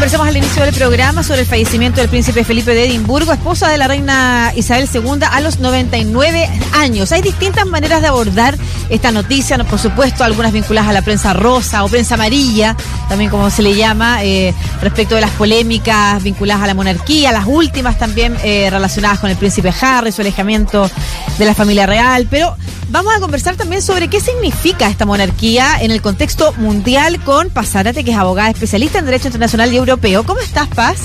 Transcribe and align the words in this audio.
Conversamos 0.00 0.28
al 0.28 0.36
inicio 0.38 0.64
del 0.64 0.74
programa 0.74 1.22
sobre 1.22 1.42
el 1.42 1.46
fallecimiento 1.46 2.00
del 2.00 2.08
príncipe 2.08 2.42
Felipe 2.42 2.74
de 2.74 2.86
Edimburgo, 2.86 3.34
esposa 3.34 3.68
de 3.68 3.76
la 3.76 3.86
reina 3.86 4.50
Isabel 4.56 4.88
II 4.90 5.26
a 5.30 5.42
los 5.42 5.58
99 5.58 6.48
años. 6.72 7.12
Hay 7.12 7.20
distintas 7.20 7.66
maneras 7.66 8.00
de 8.00 8.08
abordar 8.08 8.56
esta 8.90 9.12
noticia, 9.12 9.56
por 9.64 9.78
supuesto, 9.78 10.24
algunas 10.24 10.52
vinculadas 10.52 10.90
a 10.90 10.92
la 10.92 11.02
prensa 11.02 11.32
rosa 11.32 11.84
o 11.84 11.88
prensa 11.88 12.14
amarilla, 12.14 12.76
también 13.08 13.30
como 13.30 13.48
se 13.50 13.62
le 13.62 13.74
llama, 13.74 14.22
eh, 14.24 14.54
respecto 14.82 15.14
de 15.14 15.20
las 15.20 15.30
polémicas 15.30 16.22
vinculadas 16.22 16.64
a 16.64 16.66
la 16.66 16.74
monarquía, 16.74 17.32
las 17.32 17.46
últimas 17.46 17.98
también 17.98 18.36
eh, 18.42 18.68
relacionadas 18.70 19.20
con 19.20 19.30
el 19.30 19.36
príncipe 19.36 19.72
Harry, 19.80 20.12
su 20.12 20.20
alejamiento 20.20 20.90
de 21.38 21.44
la 21.44 21.54
familia 21.54 21.86
real, 21.86 22.26
pero 22.28 22.56
vamos 22.90 23.14
a 23.14 23.20
conversar 23.20 23.56
también 23.56 23.80
sobre 23.80 24.08
qué 24.08 24.20
significa 24.20 24.88
esta 24.88 25.06
monarquía 25.06 25.80
en 25.80 25.90
el 25.90 26.02
contexto 26.02 26.52
mundial 26.54 27.22
con 27.22 27.50
Pasárate, 27.50 28.04
que 28.04 28.10
es 28.10 28.16
abogada 28.16 28.50
especialista 28.50 28.98
en 28.98 29.06
Derecho 29.06 29.28
Internacional 29.28 29.72
y 29.72 29.76
Europeo. 29.76 30.24
¿Cómo 30.24 30.40
estás, 30.40 30.68
Paz? 30.68 30.98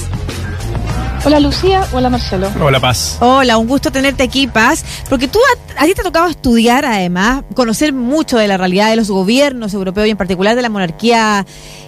Hola 1.26 1.40
Lucía, 1.40 1.84
hola 1.92 2.12
Marcelo. 2.12 2.52
Hola 2.62 2.80
Paz. 2.80 3.18
Hola, 3.20 3.58
un 3.58 3.68
gusto 3.68 3.92
tenerte 3.92 4.22
aquí, 4.22 4.46
Paz, 4.46 4.86
porque 5.10 5.28
tú 5.28 5.40
a, 5.76 5.84
ti 5.84 5.96
te 5.96 6.02
ha 6.02 6.04
tocado 6.04 6.28
estudiar 6.28 6.86
además, 6.86 7.44
conocer 7.56 7.94
mucho 7.94 8.38
de 8.38 8.48
la 8.48 8.58
realidad 8.58 8.92
de 8.92 8.96
los 8.96 9.10
gobiernos 9.10 9.74
europeos 9.74 10.06
y 10.06 10.12
en 10.12 10.18
particular 10.18 10.56
de 10.56 10.62
la 10.62 10.70
monarquía 10.70 11.44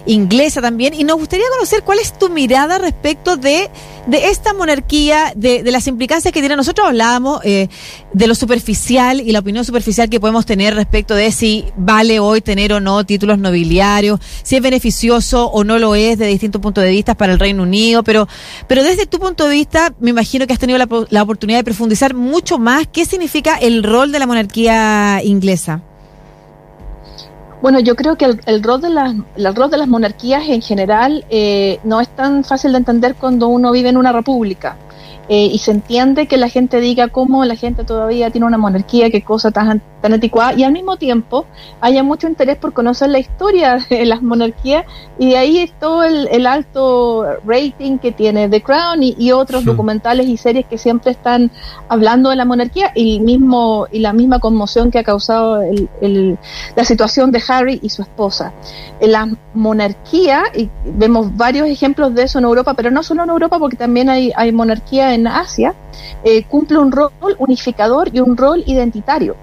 inglesa 0.08 0.60
también, 0.60 0.94
y 0.94 1.04
nos 1.04 1.16
gustaría 1.16 1.46
conocer 1.50 1.84
cuál 1.84 2.00
es 2.00 2.18
tu 2.18 2.28
mirada 2.28 2.78
respecto 2.78 3.36
de, 3.36 3.70
de 4.06 4.28
esta 4.30 4.52
monarquía, 4.54 5.32
de, 5.36 5.62
de 5.62 5.70
las 5.70 5.86
implicancias 5.86 6.32
que 6.32 6.40
tiene. 6.40 6.56
Nosotros 6.56 6.88
hablábamos 6.88 7.40
eh, 7.44 7.68
de 8.12 8.26
lo 8.26 8.34
superficial 8.34 9.20
y 9.20 9.30
la 9.30 9.38
opinión 9.38 9.64
superficial 9.64 10.08
que 10.08 10.18
podemos 10.18 10.46
tener 10.46 10.74
respecto 10.74 11.14
de 11.14 11.30
si 11.30 11.66
vale 11.76 12.18
hoy 12.18 12.40
tener 12.40 12.72
o 12.72 12.80
no 12.80 13.04
títulos 13.04 13.38
nobiliarios, 13.38 14.18
si 14.42 14.56
es 14.56 14.62
beneficioso 14.62 15.46
o 15.46 15.62
no 15.62 15.78
lo 15.78 15.94
es 15.94 16.18
de 16.18 16.26
distintos 16.26 16.60
puntos 16.60 16.82
de 16.82 16.90
vista 16.90 17.14
para 17.14 17.32
el 17.32 17.38
Reino 17.38 17.62
Unido, 17.62 18.02
pero, 18.02 18.26
pero 18.66 18.82
desde 18.82 19.06
tu 19.06 19.18
punto 19.18 19.46
de 19.46 19.54
vista, 19.54 19.94
me 20.00 20.10
imagino 20.10 20.46
que 20.46 20.54
has 20.54 20.58
tenido 20.58 20.78
la, 20.78 20.88
la 21.10 21.22
oportunidad 21.22 21.58
de 21.58 21.64
profundizar 21.64 22.14
mucho 22.14 22.58
más 22.58 22.86
qué 22.86 23.04
significa 23.04 23.56
el 23.56 23.82
rol 23.82 24.10
de 24.10 24.18
la 24.18 24.26
monarquía 24.26 25.20
inglesa. 25.22 25.82
Bueno, 27.60 27.80
yo 27.80 27.96
creo 27.96 28.16
que 28.16 28.36
el, 28.46 28.62
rol, 28.62 28.80
de 28.80 28.90
las, 28.90 29.14
el 29.36 29.54
rol 29.54 29.70
de 29.70 29.78
las 29.78 29.88
monarquías 29.88 30.48
en 30.48 30.62
general 30.62 31.24
eh, 31.28 31.80
no 31.82 32.00
es 32.00 32.08
tan 32.08 32.44
fácil 32.44 32.72
de 32.72 32.78
entender 32.78 33.16
cuando 33.16 33.48
uno 33.48 33.72
vive 33.72 33.88
en 33.88 33.96
una 33.96 34.12
república. 34.12 34.76
Eh, 35.30 35.50
y 35.52 35.58
se 35.58 35.72
entiende 35.72 36.26
que 36.26 36.38
la 36.38 36.48
gente 36.48 36.80
diga 36.80 37.08
cómo 37.08 37.44
la 37.44 37.54
gente 37.54 37.84
todavía 37.84 38.30
tiene 38.30 38.46
una 38.46 38.56
monarquía, 38.56 39.10
qué 39.10 39.22
cosa 39.22 39.50
tan, 39.50 39.82
tan 40.00 40.14
anticuada, 40.14 40.54
y 40.54 40.64
al 40.64 40.72
mismo 40.72 40.96
tiempo 40.96 41.44
haya 41.82 42.02
mucho 42.02 42.28
interés 42.28 42.56
por 42.56 42.72
conocer 42.72 43.10
la 43.10 43.18
historia 43.18 43.78
de 43.90 44.06
las 44.06 44.22
monarquías, 44.22 44.86
y 45.18 45.30
de 45.30 45.36
ahí 45.36 45.70
todo 45.78 46.02
el, 46.04 46.46
alto 46.46 47.26
rating 47.44 47.98
que 47.98 48.10
tiene 48.10 48.48
The 48.48 48.62
Crown 48.62 49.02
y, 49.02 49.32
otros 49.32 49.66
documentales 49.66 50.26
y 50.26 50.38
series 50.38 50.64
que 50.64 50.78
siempre 50.78 51.10
están 51.10 51.50
hablando 51.88 52.30
de 52.30 52.36
la 52.36 52.46
monarquía, 52.46 52.92
y, 52.94 53.20
mismo, 53.20 53.86
y 53.92 53.98
la 53.98 54.14
misma 54.14 54.38
conmoción 54.38 54.90
que 54.90 54.98
ha 54.98 55.04
causado 55.04 55.60
la 56.00 56.84
situación 56.84 57.32
de 57.32 57.42
Harry 57.48 57.80
y 57.82 57.90
su 57.90 58.00
esposa. 58.00 58.54
La 59.00 59.28
monarquía, 59.52 60.44
y 60.56 60.70
vemos 60.84 61.36
varios 61.36 61.68
ejemplos 61.68 62.14
de 62.14 62.22
eso 62.22 62.38
en 62.38 62.46
Europa, 62.46 62.72
pero 62.72 62.90
no 62.90 63.02
solo 63.02 63.24
en 63.24 63.30
Europa, 63.30 63.58
porque 63.58 63.76
también 63.76 64.08
hay, 64.08 64.32
hay 64.34 64.52
monarquía 64.52 65.14
en 65.14 65.17
en 65.18 65.26
Asia, 65.26 65.74
eh, 66.24 66.44
cumple 66.44 66.78
un 66.78 66.92
rol 66.92 67.10
unificador 67.38 68.08
y 68.12 68.20
un 68.20 68.36
rol 68.36 68.62
identitario. 68.66 69.36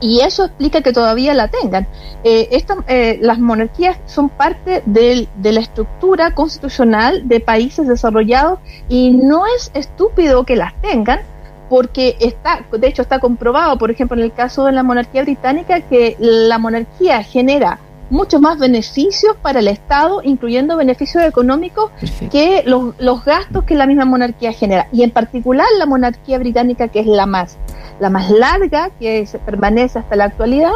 Y 0.00 0.20
eso 0.20 0.44
explica 0.44 0.80
que 0.82 0.92
todavía 0.92 1.32
la 1.32 1.48
tengan. 1.48 1.86
Eh, 2.24 2.48
eh, 2.88 3.18
las 3.22 3.38
monarquías 3.38 3.98
son 4.06 4.28
parte 4.30 4.82
de 4.84 5.28
la 5.42 5.60
estructura 5.60 6.34
constitucional 6.34 7.28
de 7.28 7.38
países 7.38 7.86
desarrollados 7.86 8.58
y 8.88 9.10
no 9.10 9.44
es 9.46 9.70
estúpido 9.74 10.44
que 10.44 10.56
las 10.56 10.74
tengan 10.80 11.20
porque 11.68 12.16
está, 12.20 12.66
de 12.70 12.86
hecho 12.86 13.00
está 13.00 13.18
comprobado, 13.18 13.78
por 13.78 13.90
ejemplo, 13.90 14.16
en 14.16 14.24
el 14.24 14.32
caso 14.32 14.66
de 14.66 14.72
la 14.72 14.82
monarquía 14.82 15.22
británica, 15.22 15.80
que 15.80 16.16
la 16.18 16.58
monarquía 16.58 17.22
genera 17.22 17.78
muchos 18.12 18.40
más 18.42 18.58
beneficios 18.58 19.34
para 19.40 19.60
el 19.60 19.68
Estado, 19.68 20.20
incluyendo 20.22 20.76
beneficios 20.76 21.24
económicos, 21.24 21.90
que 22.30 22.62
los, 22.66 22.94
los, 22.98 23.24
gastos 23.24 23.64
que 23.64 23.74
la 23.74 23.86
misma 23.86 24.04
monarquía 24.04 24.52
genera. 24.52 24.86
Y 24.92 25.02
en 25.02 25.10
particular 25.10 25.66
la 25.78 25.86
monarquía 25.86 26.38
británica, 26.38 26.88
que 26.88 27.00
es 27.00 27.06
la 27.06 27.24
más, 27.24 27.56
la 28.00 28.10
más 28.10 28.30
larga, 28.30 28.90
que 29.00 29.26
se 29.26 29.38
permanece 29.38 29.98
hasta 29.98 30.14
la 30.14 30.24
actualidad, 30.24 30.72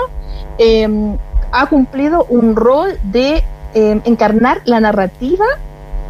em, 0.57 1.19
ha 1.53 1.67
cumplido 1.67 2.25
un 2.31 2.57
rol 2.57 2.99
de 3.05 3.45
em, 3.75 4.01
encarnar 4.07 4.63
la 4.65 4.81
narrativa 4.81 5.45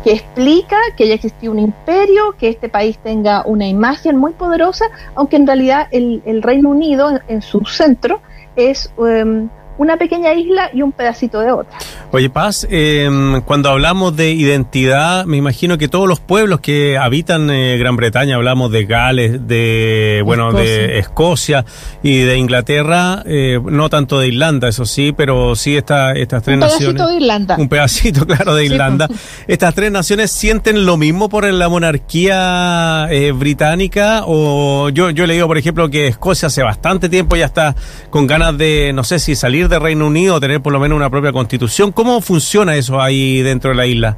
que 0.05 0.13
explica 0.13 0.77
que 0.97 1.03
haya 1.05 1.15
existido 1.15 1.51
un 1.51 1.59
imperio, 1.59 2.37
que 2.39 2.49
este 2.49 2.69
país 2.69 2.99
tenga 2.99 3.43
una 3.45 3.67
imagen 3.67 4.17
muy 4.17 4.33
poderosa, 4.33 4.85
aunque 5.17 5.35
en 5.35 5.49
realidad 5.49 5.89
el, 5.91 6.23
el 6.25 6.43
Reino 6.43 6.69
Unido 6.69 7.11
en, 7.27 7.43
su 7.43 7.65
centro 7.65 8.21
es 8.55 8.93
um, 8.97 9.49
una 9.79 9.97
pequeña 9.97 10.33
isla 10.35 10.71
y 10.73 10.83
un 10.83 10.93
pedacito 10.93 11.41
de 11.41 11.53
otra. 11.53 11.79
Oye, 12.13 12.31
Paz, 12.31 12.67
em, 12.71 13.41
cuando 13.43 13.71
hablamos 13.71 14.17
de 14.17 14.31
identidad, 14.33 15.27
me 15.27 15.37
imagino 15.37 15.79
que 15.79 15.89
todos 15.89 16.09
los 16.09 16.21
pueblos 16.21 16.61
que 16.61 16.97
habitan 16.97 17.51
eh, 17.51 17.77
Gran 17.79 17.97
Bretaña, 17.97 18.37
hablamos 18.37 18.71
de 18.71 18.87
Gales, 18.87 19.47
de 19.47 20.23
bueno, 20.25 20.53
de 20.53 20.99
Escocia 20.99 21.65
y 22.03 22.21
de 22.21 22.37
Inglaterra, 22.37 23.23
eh, 23.27 23.61
no 23.63 23.89
tanto 23.89 24.19
de 24.21 24.29
Irlanda, 24.29 24.69
eso 24.69 24.87
sí, 24.87 25.13
pero 25.17 25.55
sí 25.57 25.77
esta, 25.77 26.13
estas 26.13 26.43
tres 26.43 26.59
naciones. 26.59 26.89
Un 26.89 26.95
pedacito 26.95 27.09
de 27.11 27.17
Irlanda. 27.17 27.57
Un 27.59 27.69
pedacito, 27.69 28.27
claro, 28.27 28.55
de 28.55 28.65
Irlanda. 28.65 29.09
Estas 29.47 29.75
tres 29.75 29.93
naciones 29.93 30.31
sienten 30.31 30.87
lo 30.87 30.97
mismo 30.97 31.29
por 31.29 31.45
la 31.45 31.69
monarquía 31.69 33.09
eh, 33.11 33.33
británica 33.33 34.23
o 34.27 34.89
yo, 34.91 35.11
yo 35.11 35.27
le 35.27 35.35
digo, 35.35 35.47
por 35.47 35.59
ejemplo, 35.59 35.89
que 35.91 36.09
Escocia 36.09 36.47
hace 36.47 36.63
bastante 36.63 37.09
tiempo 37.09 37.37
ya 37.37 37.47
está 37.47 37.75
con 38.11 38.27
ganas 38.27 38.57
de, 38.57 38.93
no 38.95 39.05
sé 39.05 39.19
si 39.19 39.35
salir 39.35 39.66
de 39.69 39.79
Reino 39.79 40.07
Unido, 40.07 40.41
tener 40.41 40.63
por 40.63 40.73
lo 40.73 40.81
menos 40.81 40.97
una 40.97 41.11
propia 41.11 41.33
constitución. 41.33 41.93
¿Cómo 41.93 42.21
funciona 42.21 42.77
eso 42.77 43.01
ahí 43.01 43.43
dentro 43.43 43.71
de 43.71 43.77
la 43.77 43.87
isla? 43.87 44.17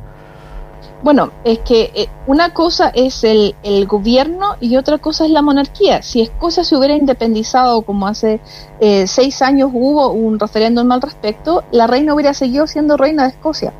Bueno, 1.01 1.31
es 1.45 1.61
que 1.61 1.93
eh, 1.95 2.09
una 2.27 2.53
cosa 2.53 2.89
es 2.89 3.23
el, 3.23 3.55
gobierno 3.87 4.57
y 4.61 4.77
otra 4.77 4.99
cosa 4.99 5.27
es 5.27 5.31
la 5.31 5.43
monarquía. 5.43 6.03
Si 6.03 6.21
Escocia 6.21 6.65
se 6.65 6.77
hubiera 6.77 6.97
independizado 6.97 7.83
como 7.83 8.09
hace 8.09 8.41
eh, 8.81 9.07
seis 9.07 9.41
años 9.41 9.71
hubo 9.73 10.11
un 10.11 10.41
referéndum 10.41 10.91
al 10.91 11.01
respecto, 11.01 11.63
la 11.71 11.87
reina 11.87 12.15
hubiera 12.15 12.35
seguido 12.35 12.67
siendo 12.67 12.97
reina 12.97 13.25
de 13.25 13.29
Escocia. 13.31 13.73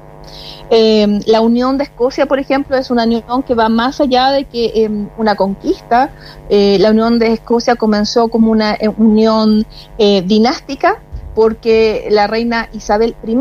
Eh, 0.71 1.21
la 1.27 1.41
unión 1.41 1.77
de 1.77 1.85
Escocia, 1.85 2.27
por 2.27 2.39
ejemplo, 2.39 2.77
es 2.77 2.91
una 2.91 3.05
unión 3.05 3.43
que 3.43 3.55
va 3.55 3.69
más 3.69 4.01
allá 4.01 4.31
de 4.31 4.45
que 4.45 4.67
eh, 4.67 4.91
una 5.17 5.35
conquista. 5.35 6.11
la 6.49 6.91
unión 6.91 7.19
de 7.19 7.33
Escocia 7.33 7.75
comenzó 7.75 8.29
como 8.29 8.53
una 8.53 8.79
unión 8.97 9.67
dinástica 9.99 11.03
porque 11.39 12.09
la 12.11 12.27
reina 12.27 12.69
Isabel 12.73 13.15
I, 13.25 13.39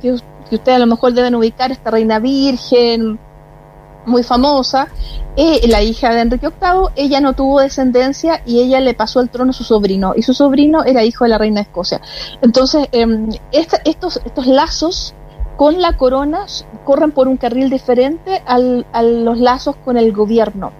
que, 0.00 0.12
ustedes 0.12 0.76
a 0.76 0.78
lo 0.78 0.86
mejor 0.86 1.14
deben 1.14 1.34
ubicar, 1.34 1.72
esta 1.72 1.90
reina 1.90 2.20
virgen, 2.20 3.18
muy 4.06 4.22
famosa, 4.22 4.86
eh, 5.34 5.66
la 5.66 5.82
hija 5.82 6.14
de 6.14 6.20
Enrique 6.20 6.46
VIII, 6.46 6.90
ella 6.94 7.20
no 7.20 7.32
tuvo 7.32 7.58
descendencia 7.58 8.40
y 8.46 8.60
ella 8.60 8.78
le 8.78 8.94
pasó 8.94 9.18
el 9.18 9.30
trono 9.30 9.50
a 9.50 9.52
su 9.52 9.64
sobrino, 9.64 10.12
y 10.14 10.22
su 10.22 10.32
sobrino 10.32 10.84
era 10.84 11.02
hijo 11.02 11.24
de 11.24 11.30
la 11.30 11.38
reina 11.38 11.56
de 11.56 11.62
Escocia. 11.62 12.00
Entonces, 12.40 12.86
em, 12.92 13.30
estos, 13.50 14.20
estos 14.24 14.46
lazos 14.46 15.14
con 15.56 15.82
la 15.82 15.96
corona 15.96 16.46
corren 16.84 17.10
por 17.10 17.26
un 17.26 17.36
carril 17.36 17.68
diferente 17.68 18.44
al, 18.46 18.86
a 18.92 19.02
los 19.02 19.40
lazos 19.40 19.74
con 19.84 19.96
el 19.96 20.12
gobierno. 20.12 20.70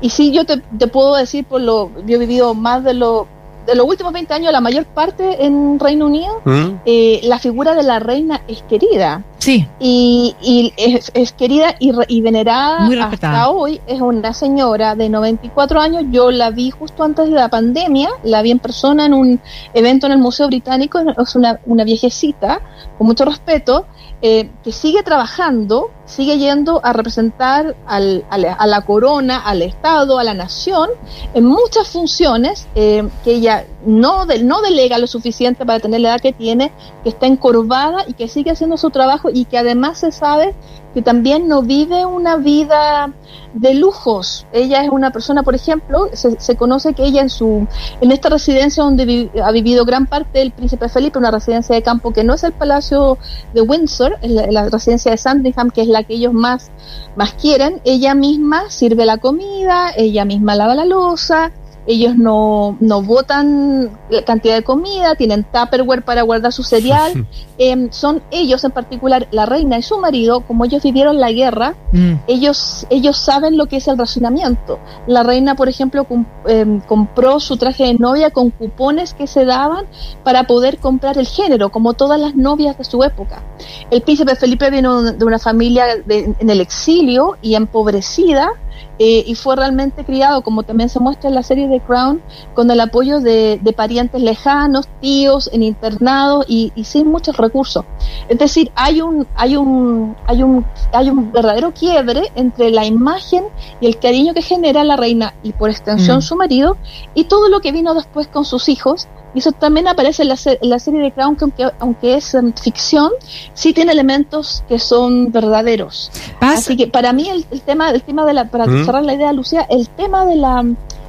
Y 0.00 0.10
sí, 0.10 0.32
yo 0.32 0.44
te, 0.44 0.56
te, 0.56 0.88
puedo 0.88 1.14
decir, 1.14 1.44
por 1.44 1.60
lo, 1.60 1.92
yo 2.04 2.16
he 2.16 2.18
vivido 2.18 2.52
más 2.54 2.82
de 2.82 2.94
lo 2.94 3.28
de 3.66 3.74
los 3.74 3.86
últimos 3.86 4.12
20 4.12 4.32
años, 4.32 4.52
la 4.52 4.60
mayor 4.60 4.86
parte 4.86 5.44
en 5.44 5.78
Reino 5.78 6.06
Unido, 6.06 6.40
¿Mm? 6.44 6.80
eh, 6.84 7.20
la 7.24 7.38
figura 7.38 7.74
de 7.74 7.82
la 7.82 7.98
reina 7.98 8.42
es 8.48 8.62
querida. 8.62 9.24
Sí. 9.38 9.68
Y, 9.78 10.72
es, 10.76 11.32
querida 11.32 11.74
y, 11.78 12.20
venerada 12.20 12.88
hasta 13.04 13.50
hoy. 13.50 13.80
Es 13.86 14.00
una 14.00 14.32
señora 14.32 14.94
de 14.94 15.08
94 15.08 15.80
años. 15.80 16.04
Yo 16.10 16.30
la 16.30 16.50
vi 16.50 16.70
justo 16.70 17.04
antes 17.04 17.28
de 17.28 17.36
la 17.36 17.48
pandemia, 17.48 18.08
la 18.24 18.42
vi 18.42 18.50
en 18.50 18.58
persona 18.58 19.06
en 19.06 19.14
un 19.14 19.40
evento 19.74 20.06
en 20.06 20.12
el 20.12 20.18
Museo 20.18 20.46
Británico. 20.46 20.98
Es 20.98 21.36
una, 21.36 21.60
una 21.66 21.84
viejecita, 21.84 22.60
con 22.98 23.06
mucho 23.06 23.24
respeto, 23.24 23.86
eh, 24.28 24.50
que 24.64 24.72
sigue 24.72 25.04
trabajando, 25.04 25.92
sigue 26.04 26.36
yendo 26.36 26.80
a 26.82 26.92
representar 26.92 27.76
al, 27.86 28.24
a, 28.28 28.66
la, 28.66 28.80
corona, 28.80 29.38
al 29.38 29.62
Estado, 29.62 30.18
a 30.18 30.24
la 30.24 30.34
nación, 30.34 30.90
en 31.32 31.44
muchas 31.44 31.86
funciones 31.86 32.66
eh, 32.74 33.08
que 33.22 33.34
ella 33.34 33.66
no, 33.84 34.24
no 34.24 34.62
delega 34.62 34.98
lo 34.98 35.06
suficiente 35.06 35.64
para 35.64 35.78
tener 35.78 36.00
la 36.00 36.08
edad 36.08 36.20
que 36.20 36.32
tiene, 36.32 36.72
que 37.04 37.10
está 37.10 37.26
encorvada 37.26 38.04
y 38.08 38.14
que 38.14 38.26
sigue 38.26 38.50
haciendo 38.50 38.76
su 38.76 38.90
trabajo 38.90 39.30
y 39.32 39.44
que 39.44 39.58
además 39.58 39.98
se 39.98 40.10
sabe 40.10 40.56
que 40.96 41.02
también 41.02 41.46
no 41.46 41.60
vive 41.60 42.06
una 42.06 42.36
vida 42.36 43.12
de 43.52 43.74
lujos. 43.74 44.46
Ella 44.50 44.82
es 44.82 44.88
una 44.88 45.10
persona, 45.10 45.42
por 45.42 45.54
ejemplo, 45.54 46.08
se, 46.14 46.56
conoce 46.56 46.94
que 46.94 47.04
ella 47.04 47.20
en 47.20 47.28
su 47.28 47.68
en 48.00 48.12
esta 48.12 48.30
residencia 48.30 48.82
donde 48.82 49.30
ha 49.44 49.52
vivido 49.52 49.84
gran 49.84 50.06
parte 50.06 50.38
del 50.38 50.52
príncipe 50.52 50.88
Felipe, 50.88 51.18
una 51.18 51.30
residencia 51.30 51.74
de 51.74 51.82
campo 51.82 52.14
que 52.14 52.24
no 52.24 52.32
es 52.32 52.44
el 52.44 52.52
Palacio 52.52 53.18
de 53.52 53.60
Windsor, 53.60 54.16
es 54.22 54.30
la, 54.30 54.70
residencia 54.70 55.10
de 55.10 55.18
Sandringham, 55.18 55.70
que 55.70 55.82
es 55.82 55.88
la 55.88 56.02
que 56.02 56.14
ellos 56.14 56.32
más, 56.32 56.70
más 57.14 57.34
quieren, 57.34 57.82
ella 57.84 58.14
misma 58.14 58.70
sirve 58.70 59.04
la 59.04 59.18
comida, 59.18 59.90
ella 59.98 60.24
misma 60.24 60.54
lava 60.54 60.74
la 60.74 60.86
losa, 60.86 61.52
ellos 61.86 62.16
no, 62.16 62.76
no 62.80 63.02
botan 63.02 63.90
cantidad 64.24 64.56
de 64.56 64.64
comida, 64.64 65.14
tienen 65.14 65.44
tupperware 65.44 66.02
para 66.02 66.22
guardar 66.22 66.52
su 66.52 66.62
cereal. 66.62 67.26
Em, 67.58 67.90
son 67.90 68.22
ellos 68.30 68.62
en 68.64 68.70
particular, 68.70 69.28
la 69.30 69.46
reina 69.46 69.78
y 69.78 69.82
su 69.82 69.96
marido, 69.96 70.40
como 70.42 70.66
ellos 70.66 70.82
vivieron 70.82 71.18
la 71.18 71.32
guerra, 71.32 71.74
mm. 71.90 72.12
ellos, 72.26 72.86
ellos 72.90 73.16
saben 73.16 73.56
lo 73.56 73.64
que 73.64 73.78
es 73.78 73.88
el 73.88 73.96
racionamiento. 73.96 74.78
La 75.06 75.22
reina, 75.22 75.54
por 75.54 75.66
ejemplo, 75.70 76.06
em, 76.46 76.80
compró 76.82 77.40
su 77.40 77.56
traje 77.56 77.84
de 77.84 77.94
novia 77.94 78.30
con 78.30 78.50
cupones 78.50 79.14
que 79.14 79.26
se 79.26 79.46
daban 79.46 79.86
para 80.22 80.44
poder 80.44 80.76
comprar 80.76 81.16
el 81.16 81.26
género, 81.26 81.70
como 81.70 81.94
todas 81.94 82.20
las 82.20 82.36
novias 82.36 82.76
de 82.76 82.84
su 82.84 83.02
época. 83.02 83.42
El 83.90 84.02
príncipe 84.02 84.36
Felipe 84.36 84.68
vino 84.70 85.02
de 85.02 85.24
una 85.24 85.38
familia 85.38 85.86
en 86.06 86.50
el 86.50 86.60
exilio 86.60 87.38
y 87.40 87.54
empobrecida, 87.54 88.50
eh, 88.98 89.24
y 89.26 89.34
fue 89.34 89.56
realmente 89.56 90.04
criado, 90.04 90.42
como 90.42 90.62
también 90.62 90.88
se 90.88 91.00
muestra 91.00 91.28
en 91.28 91.34
la 91.34 91.42
serie 91.42 91.68
de 91.68 91.80
Crown, 91.80 92.22
con 92.54 92.70
el 92.70 92.80
apoyo 92.80 93.20
de, 93.20 93.60
parientes 93.76 94.22
lejanos, 94.22 94.88
tíos, 95.00 95.50
en 95.52 95.62
internado 95.62 96.44
y, 96.46 96.72
sin 96.84 97.08
muchos 97.08 97.36
recursos. 97.36 97.84
Es 98.28 98.38
decir, 98.38 98.70
hay 98.74 99.00
un, 99.00 99.26
hay 99.34 99.56
un, 99.56 100.16
hay 100.26 100.42
un, 100.42 100.64
hay 100.92 101.10
un 101.10 101.32
verdadero 101.32 101.72
quiebre 101.72 102.30
entre 102.34 102.70
la 102.70 102.84
imagen 102.84 103.44
y 103.80 103.86
el 103.86 103.98
cariño 103.98 104.34
que 104.34 104.42
genera 104.42 104.84
la 104.84 104.96
reina 104.96 105.34
y 105.42 105.52
por 105.52 105.70
extensión 105.70 106.18
mm. 106.18 106.22
su 106.22 106.36
marido 106.36 106.76
y 107.14 107.24
todo 107.24 107.48
lo 107.48 107.60
que 107.60 107.72
vino 107.72 107.94
después 107.94 108.26
con 108.28 108.44
sus 108.44 108.68
hijos 108.68 109.08
y 109.36 109.40
eso 109.40 109.52
también 109.52 109.86
aparece 109.86 110.22
en 110.22 110.30
la, 110.30 110.78
serie 110.78 111.00
de 111.02 111.12
Crown, 111.12 111.36
que 111.36 111.44
aunque, 111.44 111.68
aunque 111.78 112.14
es 112.14 112.34
ficción, 112.58 113.10
sí 113.52 113.74
tiene 113.74 113.92
elementos 113.92 114.64
que 114.66 114.78
son 114.78 115.30
verdaderos. 115.30 116.10
Así 116.40 116.74
que 116.74 116.86
para 116.86 117.12
mí 117.12 117.28
el, 117.28 117.44
tema, 117.60 117.90
el 117.90 118.02
tema 118.02 118.24
de 118.24 118.32
la, 118.32 118.48
para 118.48 118.64
cerrar 118.64 119.04
la 119.04 119.12
idea, 119.12 119.34
Lucía, 119.34 119.66
el 119.68 119.90
tema 119.90 120.24
de 120.24 120.36
la, 120.36 120.64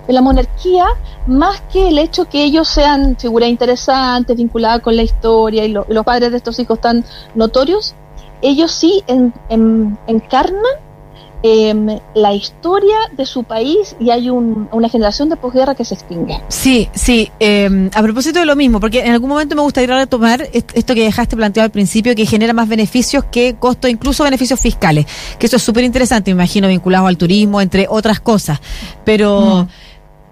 de 0.07 0.13
la 0.13 0.21
monarquía, 0.21 0.86
más 1.27 1.62
que 1.62 1.89
el 1.89 2.00
hecho 2.00 2.25
que 2.25 2.44
ellos 2.44 2.68
sean 2.68 3.18
figuras 3.18 3.50
interesantes, 3.50 4.38
vinculadas 4.38 4.81
con 4.81 4.95
la 4.95 5.04
historia 5.04 5.65
y, 5.65 5.71
los 5.71 6.06
padres 6.06 6.31
de 6.31 6.38
estos 6.38 6.59
hijos 6.59 6.80
tan 6.80 7.04
notorios, 7.36 7.94
ellos 8.42 8.71
sí 8.71 9.04
encarnan 10.07 10.75
Em, 11.44 12.00
la 12.15 12.33
historia 12.33 12.98
de 13.15 13.27
su 13.27 13.44
país 13.44 13.95
y 14.00 14.09
hay 14.09 14.27
una 14.31 14.89
generación 14.89 15.30
de 15.30 15.36
posguerra 15.36 15.75
que 15.75 15.86
se 15.86 15.94
extingue. 15.94 16.42
Sí, 16.48 16.89
sí. 16.95 17.31
Em, 17.39 17.92
a 17.94 18.01
propósito 18.01 18.39
de 18.39 18.45
lo 18.48 18.56
mismo, 18.56 18.80
porque 18.80 19.01
en 19.01 19.12
algún 19.12 19.30
momento 19.30 19.56
me 19.56 19.62
gustaría 19.62 19.95
retomar 19.95 20.50
esto 20.51 20.95
que 20.95 21.04
dejaste 21.04 21.38
planteado 21.38 21.65
al 21.65 21.71
principio, 21.71 22.15
que 22.15 22.25
genera 22.25 22.54
más 22.54 22.68
beneficios 22.68 23.24
que 23.25 23.56
costos, 23.59 23.92
incluso 23.92 24.24
beneficios 24.24 24.59
fiscales, 24.59 25.06
que 25.38 25.45
eso 25.45 25.57
es 25.57 25.63
súper 25.63 25.83
interesante, 25.83 26.31
me 26.31 26.42
imagino, 26.42 26.68
vinculado 26.69 27.06
al 27.06 27.18
turismo, 27.18 27.62
entre 27.62 27.86
otras 27.88 28.19
cosas. 28.19 28.59
Pero... 29.04 29.65
Mm. 29.65 29.87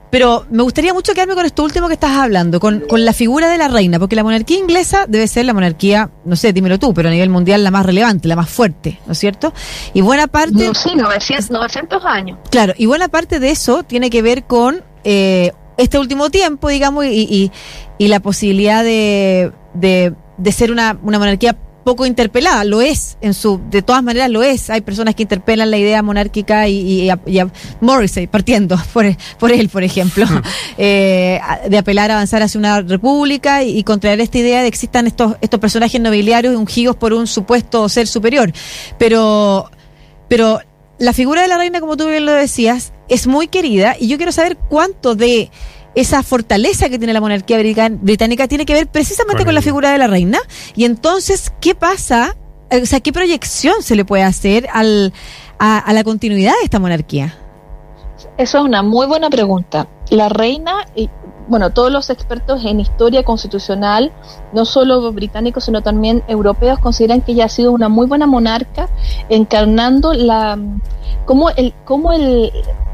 Pero 0.09 0.45
me 0.49 0.63
gustaría 0.63 0.93
mucho 0.93 1.13
quedarme 1.13 1.35
con 1.35 1.45
esto 1.45 1.63
último 1.63 1.87
que 1.87 1.95
estás 1.95 2.11
hablando, 2.17 2.59
con, 2.59 2.83
la 2.89 3.13
figura 3.13 3.49
de 3.49 3.57
la 3.57 3.67
reina, 3.67 3.99
porque 3.99 4.15
la 4.15 4.23
monarquía 4.23 4.57
inglesa 4.57 5.05
debe 5.07 5.27
ser 5.27 5.45
la 5.45 5.53
monarquía, 5.53 6.09
no 6.23 6.35
sé, 6.35 6.53
dímelo 6.53 6.79
tú, 6.79 6.93
pero 6.93 7.09
a 7.09 7.11
nivel 7.11 7.29
mundial 7.29 7.63
la 7.63 7.71
más 7.71 7.85
relevante, 7.85 8.27
la 8.27 8.35
más 8.35 8.49
fuerte, 8.49 8.99
¿no 9.05 9.13
es 9.13 9.19
cierto? 9.19 9.53
Y 9.93 10.01
buena 10.01 10.27
parte... 10.27 10.71
sí, 10.73 10.95
900, 10.95 12.05
años. 12.05 12.37
Claro, 12.49 12.73
y 12.77 12.85
buena 12.85 13.07
parte 13.07 13.39
de 13.39 13.51
eso 13.51 13.83
tiene 13.83 14.09
que 14.09 14.21
ver 14.21 14.45
con 14.45 14.83
eh, 15.03 15.51
este 15.77 15.99
último 15.99 16.29
tiempo, 16.29 16.69
digamos, 16.69 17.05
y, 17.05 17.51
y, 17.97 18.07
la 18.07 18.19
posibilidad 18.19 18.83
de, 18.83 19.51
de, 19.73 20.13
de 20.37 20.51
ser 20.51 20.71
una, 20.71 20.97
una 21.03 21.19
monarquía 21.19 21.57
poco 21.85 22.07
interpelada, 22.07 22.63
lo 22.63 22.81
es, 22.81 23.15
en 23.21 23.35
su, 23.35 23.61
de 23.69 23.83
todas 23.83 24.03
maneras 24.03 24.31
lo 24.31 24.41
es. 24.41 24.71
Hay 24.71 24.81
personas 24.81 25.13
que 25.13 25.21
interpelan 25.21 25.69
la 25.69 25.77
idea 25.77 26.01
monárquica 26.01 26.67
y, 26.67 27.09
y, 27.27 27.39
a, 27.39 27.49
Morrissey, 27.79 28.25
partiendo 28.25 28.75
por, 28.93 29.05
por 29.37 29.51
él, 29.51 29.69
por 29.69 29.83
ejemplo, 29.83 30.25
eh, 30.77 31.39
de 31.69 31.77
apelar 31.77 32.09
a 32.11 32.15
avanzar 32.15 32.41
hacia 32.41 32.59
una 32.59 32.81
república 32.81 33.63
y, 33.63 33.83
contraer 33.83 34.19
esta 34.19 34.39
idea 34.39 34.63
de 34.63 34.63
que 34.63 34.69
existan 34.69 35.05
estos, 35.05 35.35
estos 35.41 35.59
personajes 35.59 36.01
nobiliarios 36.01 36.55
ungidos 36.55 36.95
por 36.95 37.13
un 37.13 37.27
supuesto 37.27 37.87
ser 37.87 38.07
superior. 38.07 38.51
Pero, 38.97 39.69
pero 40.27 40.59
la 40.97 41.13
figura 41.13 41.43
de 41.43 41.47
la 41.47 41.57
reina, 41.57 41.81
como 41.81 41.97
tú 41.97 42.07
bien 42.07 42.25
lo 42.25 42.31
decías, 42.33 42.93
es 43.09 43.27
muy 43.27 43.47
querida 43.47 43.95
y 43.99 44.07
yo 44.07 44.17
quiero 44.17 44.31
saber 44.31 44.57
cuánto 44.57 45.13
de 45.13 45.51
esa 45.95 46.21
fortaleza 46.23 46.89
que 46.89 46.97
tiene 46.97 47.13
la 47.13 47.21
monarquía 47.21 47.57
británica 47.57 48.47
tiene 48.47 48.65
que 48.65 48.73
ver 48.73 48.87
precisamente 48.87 49.45
con, 49.45 49.55
la 49.55 49.61
figura 49.61 49.91
de 49.91 49.97
la 49.97 50.07
reina. 50.07 50.39
Y 50.75 50.83
entonces, 50.83 51.51
¿qué 51.61 51.73
pasa? 51.73 52.35
Eh, 52.69 52.81
o 52.81 52.85
sea, 52.85 52.99
¿qué 52.99 53.13
proyección 53.13 53.81
se 53.81 53.95
le 53.95 54.03
puede 54.03 54.23
hacer 54.23 54.67
al, 54.73 55.13
a, 55.57 55.91
la 55.93 56.03
continuidad 56.03 56.53
de 56.59 56.65
esta 56.65 56.79
monarquía? 56.79 57.35
Esa 58.37 58.57
es 58.57 58.63
una 58.63 58.83
muy 58.83 59.07
buena 59.07 59.29
pregunta. 59.29 59.87
La 60.09 60.27
reina, 60.27 60.85
y, 60.95 61.09
bueno, 61.47 61.71
todos 61.71 61.91
los 61.91 62.09
expertos 62.09 62.65
en 62.65 62.81
historia 62.81 63.23
constitucional, 63.23 64.11
no 64.51 64.65
solo 64.65 65.13
británicos, 65.13 65.63
sino 65.65 65.81
también 65.81 66.23
europeos, 66.27 66.79
consideran 66.79 67.21
que 67.21 67.31
ella 67.31 67.45
ha 67.45 67.49
sido 67.49 67.71
una 67.71 67.87
muy 67.87 68.07
buena 68.07 68.25
monarca, 68.25 68.89
encarnando 69.29 70.13
la 70.13 70.59
cómo 71.25 71.49
el, 71.51 71.73
cómo 71.85 72.11
el, 72.11 72.51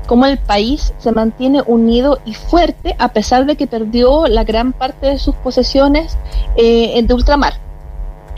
cómo 0.08 0.26
el 0.26 0.38
país 0.38 0.94
se 0.98 1.12
mantiene 1.12 1.64
unido 1.66 2.20
y 2.26 2.34
fuerte 2.34 2.96
a 3.00 3.10
pesar 3.10 3.46
de 3.46 3.56
que 3.56 3.68
perdió 3.68 4.28
la 4.28 4.44
gran 4.44 4.74
parte 4.74 5.08
de 5.08 5.20
sus 5.20 5.36
posesiones 5.36 6.18
eh, 6.56 7.02
de 7.02 7.14
ultramar. 7.14 7.54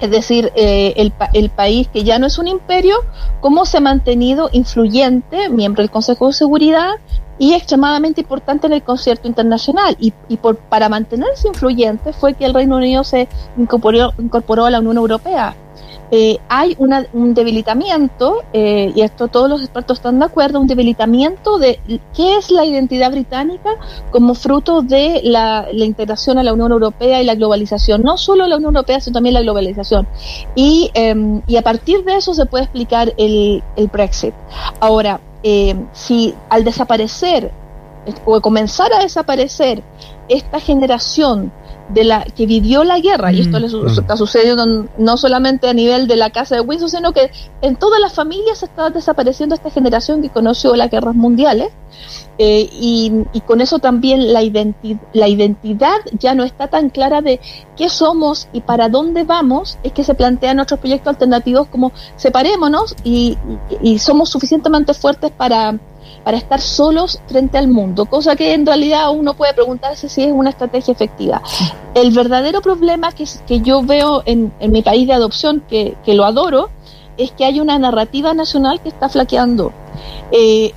Es 0.04 0.12
decir, 0.12 0.52
eh, 0.56 0.94
el, 0.98 1.50
país 1.50 1.88
que 1.88 2.04
ya 2.04 2.20
no 2.20 2.28
es 2.28 2.38
un 2.38 2.50
imperio, 2.50 2.96
cómo 3.40 3.66
se 3.66 3.78
ha 3.78 3.80
mantenido 3.80 4.50
influyente, 4.52 5.48
miembro 5.48 5.82
del 5.82 5.92
Consejo 5.92 6.28
de 6.28 6.34
Seguridad 6.34 6.96
y 7.40 7.54
extremadamente 7.54 8.22
importante 8.22 8.68
en 8.68 8.74
el 8.74 8.84
concierto 8.84 9.30
internacional. 9.30 9.96
Y, 10.00 10.14
y 10.28 10.38
por, 10.38 10.58
para 10.58 10.90
mantenerse 10.90 11.48
influyente 11.48 12.12
fue 12.12 12.34
que 12.34 12.44
el 12.44 12.54
Reino 12.54 12.78
Unido 12.78 13.06
se 13.06 13.30
incorporó 13.58 14.66
a 14.66 14.72
la 14.72 14.80
Unión 14.80 14.98
Europea. 14.98 15.56
Eh, 16.16 16.38
hay 16.48 16.78
un 16.78 17.34
debilitamiento, 17.34 18.44
eh, 18.54 18.94
y 18.96 19.02
esto 19.02 19.30
todos 19.30 19.50
los 19.50 19.62
expertos 19.62 19.98
están 19.98 20.20
de 20.20 20.26
acuerdo, 20.26 20.60
un 20.60 20.68
debilitamiento 20.68 21.58
de 21.58 21.80
qué 22.16 22.38
es 22.38 22.52
la 22.52 22.66
identidad 22.66 23.10
británica 23.10 23.72
como 24.12 24.36
fruto 24.36 24.84
de 24.84 25.22
la, 25.24 25.66
integración 25.74 26.38
a 26.38 26.44
la 26.44 26.54
Unión 26.54 26.72
Europea 26.72 27.20
y 27.20 27.26
la 27.26 27.34
globalización, 27.34 28.04
no 28.04 28.20
solo 28.20 28.46
la 28.46 28.58
Unión 28.58 28.76
Europea, 28.76 29.00
sino 29.00 29.16
también 29.16 29.34
la 29.34 29.42
globalización. 29.42 30.08
Y, 30.54 30.92
em, 30.94 31.42
y 31.48 31.56
a 31.56 31.64
partir 31.64 32.04
de 32.04 32.18
eso 32.18 32.36
se 32.36 32.46
puede 32.46 32.66
explicar 32.66 33.12
el, 33.18 33.64
el 33.76 33.88
Brexit. 33.88 34.36
Ahora, 34.80 35.20
em, 35.42 35.88
si 35.94 36.36
al 36.48 36.64
desaparecer 36.64 37.50
o 38.26 38.42
comenzar 38.42 38.94
a 38.94 39.00
desaparecer 39.00 39.84
esta 40.30 40.60
generación 40.60 41.52
de 41.90 42.04
la 42.06 42.24
que 42.24 42.46
vivió 42.46 42.84
la 42.84 43.00
guerra, 43.00 43.34
y 43.34 43.42
esto 43.42 43.60
mm, 43.60 43.88
está 43.88 44.16
sucediendo 44.16 44.88
no 44.98 45.18
solamente 45.18 45.68
a 45.68 45.74
nivel 45.74 46.08
de 46.08 46.16
la 46.16 46.30
casa 46.30 46.56
de 46.56 46.62
Windsor, 46.62 46.90
sino 46.90 47.12
que 47.12 47.30
en 47.62 47.76
todas 47.76 48.00
las 48.00 48.14
familias 48.14 48.64
está 48.64 48.90
desapareciendo 48.90 49.54
esta 49.54 49.70
generación 49.70 50.22
que 50.22 50.30
conoció 50.30 50.76
las 50.76 50.90
guerras 50.90 51.14
mundiales, 51.14 51.70
eh, 52.40 52.68
y, 52.72 53.12
con 53.46 53.62
eso 53.62 53.78
también 53.78 54.34
la, 54.34 54.42
la 55.14 55.28
identidad 55.28 55.98
ya 56.18 56.34
no 56.34 56.44
está 56.44 56.68
tan 56.68 56.90
clara 56.90 57.22
de 57.22 57.40
qué 57.76 57.90
somos 57.90 58.48
y 58.54 58.62
para 58.62 58.90
dónde 58.90 59.24
vamos, 59.24 59.78
es 59.84 59.92
que 59.92 60.04
se 60.04 60.16
plantean 60.16 60.60
otros 60.60 60.80
proyectos 60.80 61.10
alternativos 61.10 61.68
como 61.68 61.92
separémonos 62.16 62.96
y 63.04 63.38
somos 64.00 64.30
suficientemente 64.30 64.96
fuertes 64.96 65.32
para 65.32 65.78
para 66.24 66.38
estar 66.38 66.62
solos 66.62 67.20
frente 67.28 67.58
al 67.58 67.68
mundo, 67.68 68.06
cosa 68.06 68.36
que 68.36 68.54
en 68.54 68.66
realidad 68.66 69.12
uno 69.12 69.34
puede 69.34 69.54
preguntarse 69.54 70.10
si 70.10 70.24
es 70.24 70.32
una 70.32 70.50
estrategia 70.50 70.92
efectiva. 70.92 71.42
El 71.94 72.12
verdadero 72.12 72.62
problema 72.62 73.12
que, 73.12 73.26
que 73.46 73.62
yo 73.62 73.82
veo 73.84 74.24
en, 74.26 74.52
mi 74.70 74.82
país 74.82 75.08
de 75.08 75.14
adopción, 75.14 75.64
que, 75.68 75.96
lo 76.08 76.26
adoro, 76.26 76.70
es 77.18 77.32
que 77.32 77.46
hay 77.46 77.60
una 77.60 77.78
narrativa 77.78 78.34
nacional 78.34 78.82
que 78.82 78.90
está 78.90 79.10
flaqueando. 79.10 79.72
Eh, 80.32 80.74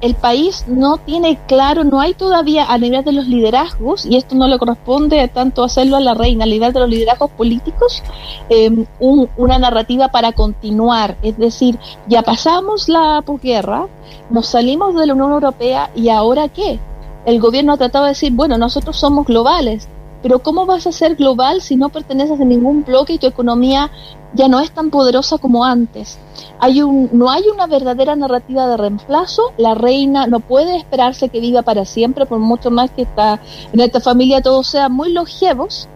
el 0.00 0.14
país 0.14 0.64
no 0.66 0.98
tiene 0.98 1.38
claro, 1.46 1.84
no 1.84 2.00
hay 2.00 2.14
todavía 2.14 2.66
a 2.66 2.78
nivel 2.78 3.04
de 3.04 3.12
los 3.12 3.26
liderazgos, 3.26 4.06
y 4.06 4.16
esto 4.16 4.34
no 4.34 4.48
le 4.48 4.58
corresponde 4.58 5.26
tanto 5.28 5.62
hacerlo 5.62 5.96
a 5.96 6.00
la 6.00 6.14
reina, 6.14 6.44
a 6.44 6.48
nivel 6.48 6.72
de 6.72 6.80
los 6.80 6.88
liderazgos 6.88 7.30
políticos, 7.32 8.02
em, 8.48 8.86
una 8.98 9.58
narrativa 9.58 10.08
para 10.08 10.32
continuar. 10.32 11.16
Es 11.22 11.36
decir, 11.38 11.78
ya 12.06 12.22
pasamos 12.22 12.88
la 12.88 13.22
posguerra, 13.24 13.86
nos 14.30 14.46
salimos 14.46 14.94
de 14.94 15.06
la 15.06 15.12
Unión 15.12 15.32
Europea 15.32 15.90
y 15.94 16.08
ahora 16.08 16.48
qué? 16.48 16.78
El 17.26 17.40
gobierno 17.40 17.74
ha 17.74 17.76
tratado 17.76 18.04
de 18.04 18.12
decir, 18.12 18.32
bueno, 18.32 18.56
nosotros 18.56 18.96
somos 18.96 19.26
globales, 19.26 19.88
pero 20.22 20.40
¿cómo 20.40 20.66
vas 20.66 20.86
a 20.86 20.92
ser 20.92 21.16
global 21.16 21.62
si 21.62 21.76
no 21.76 21.88
perteneces 21.88 22.40
a 22.40 22.44
ningún 22.44 22.84
bloque 22.84 23.14
y 23.14 23.18
tu 23.18 23.26
economía 23.26 23.90
ya 24.34 24.48
no 24.48 24.60
es 24.60 24.70
tan 24.70 24.90
poderosa 24.90 25.38
como 25.38 25.64
antes? 25.64 26.18
Hay 26.58 26.82
un, 26.82 27.08
no 27.12 27.30
hay 27.30 27.44
una 27.52 27.66
verdadera 27.66 28.14
narrativa 28.16 28.66
de 28.66 28.76
reemplazo. 28.76 29.52
La 29.56 29.74
reina 29.74 30.26
no 30.26 30.40
puede 30.40 30.76
esperarse 30.76 31.30
que 31.30 31.40
viva 31.40 31.62
para 31.62 31.84
siempre, 31.84 32.26
por 32.26 32.38
mucho 32.38 32.70
más 32.70 32.90
que 32.90 33.02
está, 33.02 33.40
en 33.72 33.80
esta 33.80 34.00
familia 34.00 34.42
todos 34.42 34.66
sean 34.66 34.92
muy 34.92 35.12
longevos. 35.12 35.88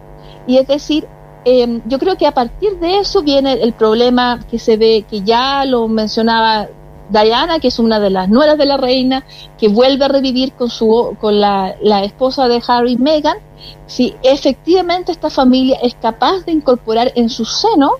Y 0.47 0.57
es 0.57 0.67
decir, 0.67 1.07
em, 1.45 1.81
yo 1.85 1.99
creo 1.99 2.17
que 2.17 2.27
a 2.27 2.33
partir 2.33 2.79
de 2.79 2.99
eso 2.99 3.21
viene 3.21 3.53
el 3.53 3.73
problema 3.73 4.39
que 4.49 4.57
se 4.59 4.77
ve, 4.77 5.05
que 5.09 5.21
ya 5.21 5.65
lo 5.65 5.87
mencionaba 5.87 6.67
Diana, 7.09 7.59
que 7.59 7.67
es 7.67 7.79
una 7.79 7.99
de 7.99 8.09
las 8.09 8.29
nueras 8.29 8.57
de 8.57 8.65
la 8.65 8.77
reina, 8.77 9.25
que 9.57 9.67
vuelve 9.67 10.05
a 10.05 10.07
revivir 10.07 10.53
con, 10.53 10.69
su, 10.69 11.15
con 11.19 11.39
la, 11.39 11.75
esposa 12.03 12.47
de 12.47 12.61
Harry, 12.67 12.97
Meghan, 12.97 13.37
si 13.85 14.15
efectivamente 14.23 15.11
esta 15.11 15.29
familia 15.29 15.77
es 15.81 15.95
capaz 15.95 16.45
de 16.45 16.51
incorporar 16.51 17.11
en 17.15 17.29
su 17.29 17.45
seno 17.45 17.91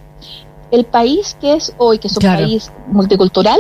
el 0.72 0.86
país 0.86 1.38
que 1.40 1.54
es 1.54 1.74
hoy, 1.78 2.00
que 2.00 2.08
es 2.08 2.18
un 2.18 2.24
país 2.24 2.72
multicultural, 2.88 3.60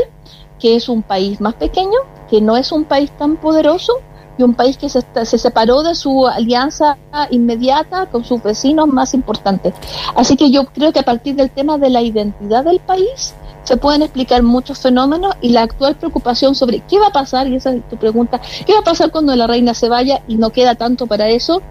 que 0.59 0.75
es 0.75 0.89
un 0.89 1.03
país 1.03 1.39
más 1.41 1.53
pequeño, 1.55 1.97
que 2.29 2.41
no 2.41 2.57
es 2.57 2.71
un 2.71 2.85
país 2.85 3.11
tan 3.11 3.37
poderoso 3.37 3.93
y 4.38 4.44
un 4.44 4.54
país 4.54 4.77
que 4.77 4.89
se, 4.89 5.01
se 5.24 5.38
separó 5.38 5.84
de 5.84 5.96
su 5.96 6.27
alianza 6.27 6.98
inmediata 7.32 8.08
con 8.08 8.24
sus 8.24 8.42
vecinos 8.44 8.88
más 8.88 9.13
importantes. 9.13 9.74
Así 10.15 10.36
que 10.36 10.51
yo 10.51 10.65
creo 10.65 10.92
que 10.92 11.00
a 11.00 11.04
partir 11.04 11.36
del 11.36 11.51
tema 11.51 11.77
de 11.77 11.89
la 11.89 12.01
identidad 12.01 12.63
del 12.63 12.80
país, 12.80 13.34
se 13.65 13.77
pueden 13.77 14.04
explicar 14.04 14.44
muchos 14.44 14.80
fenómenos 14.80 15.36
y 15.42 15.50
la 15.50 15.63
actual 15.63 15.96
preocupación 15.96 16.54
sobre 16.54 16.82
qué 16.82 17.00
va 17.00 17.08
a 17.08 17.12
pasar, 17.12 17.48
y 17.48 17.56
esa 17.56 17.72
es 17.72 17.88
tu 17.89 17.98
pregunta, 17.98 18.39
qué 18.65 18.74
va 18.74 18.80
a 18.80 18.84
pasar 18.84 19.12
cuando 19.12 19.36
la 19.36 19.48
reina 19.48 19.74
se 19.74 19.89
vaya 19.89 20.22
y 20.27 20.38
no 20.38 20.51
queda 20.51 20.75
tanto 20.75 21.08
para 21.08 21.30
eso, 21.30 21.63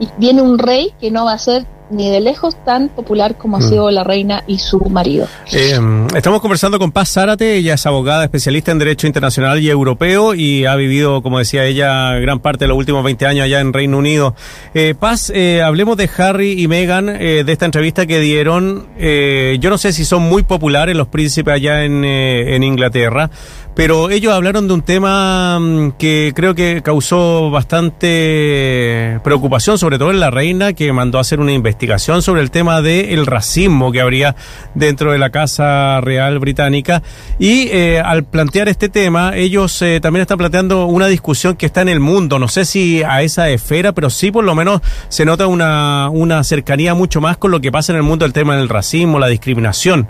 y 0.00 0.08
viene 0.18 0.42
un 0.42 0.58
rey 0.58 0.92
que 1.00 1.10
no 1.10 1.24
va 1.24 1.32
a 1.32 1.38
ser 1.38 1.64
ni 1.90 2.10
de 2.10 2.20
lejos 2.20 2.56
tan 2.64 2.88
popular 2.88 3.36
como 3.36 3.56
ha 3.56 3.60
mm. 3.60 3.68
sido 3.68 3.90
la 3.90 4.04
reina 4.04 4.44
y 4.46 4.58
su 4.58 4.78
marido. 4.80 5.26
Eh, 5.52 5.78
estamos 6.14 6.40
conversando 6.40 6.78
con 6.78 6.92
Paz 6.92 7.12
Zárate, 7.12 7.56
ella 7.56 7.74
es 7.74 7.86
abogada 7.86 8.24
especialista 8.24 8.72
en 8.72 8.78
Derecho 8.78 9.06
Internacional 9.06 9.60
y 9.60 9.70
Europeo 9.70 10.34
y 10.34 10.66
ha 10.66 10.74
vivido, 10.76 11.22
como 11.22 11.38
decía 11.38 11.64
ella, 11.64 12.14
gran 12.18 12.40
parte 12.40 12.64
de 12.64 12.68
los 12.68 12.76
últimos 12.76 13.04
20 13.04 13.26
años 13.26 13.44
allá 13.44 13.60
en 13.60 13.72
Reino 13.72 13.98
Unido. 13.98 14.34
Eh, 14.74 14.94
Paz, 14.98 15.30
eh, 15.34 15.62
hablemos 15.62 15.96
de 15.96 16.10
Harry 16.18 16.60
y 16.62 16.68
Meghan, 16.68 17.06
de 17.06 17.44
esta 17.46 17.64
entrevista 17.64 18.06
que 18.06 18.20
dieron. 18.20 18.86
yo 18.98 19.70
no 19.70 19.78
sé 19.78 19.92
si 19.92 20.04
son 20.04 20.22
muy 20.22 20.42
populares 20.42 20.96
los 20.96 21.08
príncipes 21.08 21.54
allá 21.54 21.84
en, 21.84 22.04
en 22.04 22.62
Inglaterra, 22.62 23.30
pero 23.78 24.10
ellos 24.10 24.34
hablaron 24.34 24.66
de 24.66 24.74
un 24.74 24.82
tema 24.82 25.56
mm, 25.60 25.92
que 25.92 26.32
creo 26.34 26.52
que 26.56 26.82
causó 26.82 27.48
bastante 27.48 29.20
preocupación, 29.22 29.78
sobre 29.78 29.98
todo 30.00 30.10
en 30.10 30.18
la 30.18 30.32
reina, 30.32 30.72
que 30.72 30.92
mandó 30.92 31.18
a 31.18 31.20
hacer 31.20 31.38
una 31.38 31.52
investigación 31.52 32.20
sobre 32.20 32.42
el 32.42 32.50
tema 32.50 32.82
del 32.82 33.24
racismo 33.24 33.92
que 33.92 34.00
habría 34.00 34.34
dentro 34.74 35.12
de 35.12 35.18
la 35.18 35.30
Casa 35.30 36.00
Real 36.00 36.40
Británica. 36.40 37.04
Y 37.38 37.68
eh, 37.68 38.00
al 38.04 38.24
plantear 38.24 38.66
este 38.68 38.88
tema, 38.88 39.36
ellos 39.36 39.80
eh, 39.80 40.00
también 40.00 40.22
están 40.22 40.38
planteando 40.38 40.86
una 40.86 41.06
discusión 41.06 41.54
que 41.54 41.66
está 41.66 41.80
en 41.80 41.88
el 41.88 42.00
mundo. 42.00 42.40
No 42.40 42.48
sé 42.48 42.64
si 42.64 43.04
a 43.04 43.22
esa 43.22 43.48
esfera, 43.48 43.92
pero 43.92 44.10
sí 44.10 44.32
por 44.32 44.42
lo 44.42 44.56
menos 44.56 44.80
se 45.08 45.24
nota 45.24 45.46
una, 45.46 46.08
una 46.10 46.42
cercanía 46.42 46.94
mucho 46.94 47.20
más 47.20 47.36
con 47.36 47.52
lo 47.52 47.60
que 47.60 47.70
pasa 47.70 47.92
en 47.92 47.98
el 47.98 48.02
mundo 48.02 48.24
del 48.24 48.32
tema 48.32 48.56
del 48.56 48.68
racismo, 48.68 49.20
la 49.20 49.28
discriminación. 49.28 50.08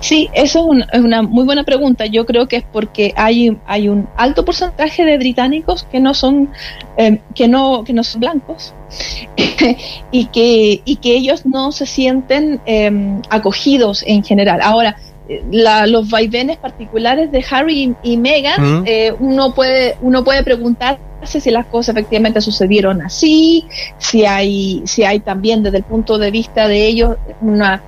Sí, 0.00 0.28
eso 0.32 0.68
es, 0.92 1.00
una 1.00 1.22
muy 1.22 1.44
buena 1.44 1.64
pregunta. 1.64 2.06
Yo 2.06 2.26
creo 2.26 2.48
que 2.48 2.56
es 2.56 2.64
porque 2.70 3.12
hay, 3.16 3.56
hay 3.66 3.88
un 3.88 4.08
alto 4.16 4.44
porcentaje 4.44 5.04
de 5.04 5.18
británicos 5.18 5.84
que 5.90 6.00
no 6.00 6.14
son, 6.14 6.50
eh, 6.96 7.20
que 7.34 7.48
no, 7.48 7.84
que 7.84 7.92
no 7.92 8.04
son 8.04 8.20
blancos 8.20 8.74
y, 10.10 10.26
que, 10.26 10.82
y 10.84 10.96
que 10.96 11.14
ellos 11.14 11.46
no 11.46 11.72
se 11.72 11.86
sienten 11.86 12.60
em, 12.66 13.22
acogidos 13.30 14.04
en 14.06 14.22
general. 14.22 14.60
Ahora, 14.62 14.96
los 15.50 16.10
vaivenes 16.10 16.58
particulares 16.58 17.30
de 17.30 17.44
Harry 17.50 17.94
y, 18.02 18.16
Meghan, 18.16 18.84
eh, 18.86 19.14
uno 19.18 19.54
puede, 19.54 19.96
uno 20.02 20.24
puede 20.24 20.42
preguntarse 20.42 21.40
si 21.40 21.50
las 21.50 21.66
cosas 21.66 21.94
efectivamente 21.94 22.40
sucedieron 22.40 23.02
así, 23.02 23.64
si 23.98 24.24
hay, 24.24 24.82
si 24.84 25.04
hay 25.04 25.20
también 25.20 25.62
desde 25.62 25.78
el 25.78 25.84
punto 25.84 26.18
de 26.18 26.30
vista 26.30 26.66
de 26.68 26.86
ellos 26.86 27.16
una 27.40 27.82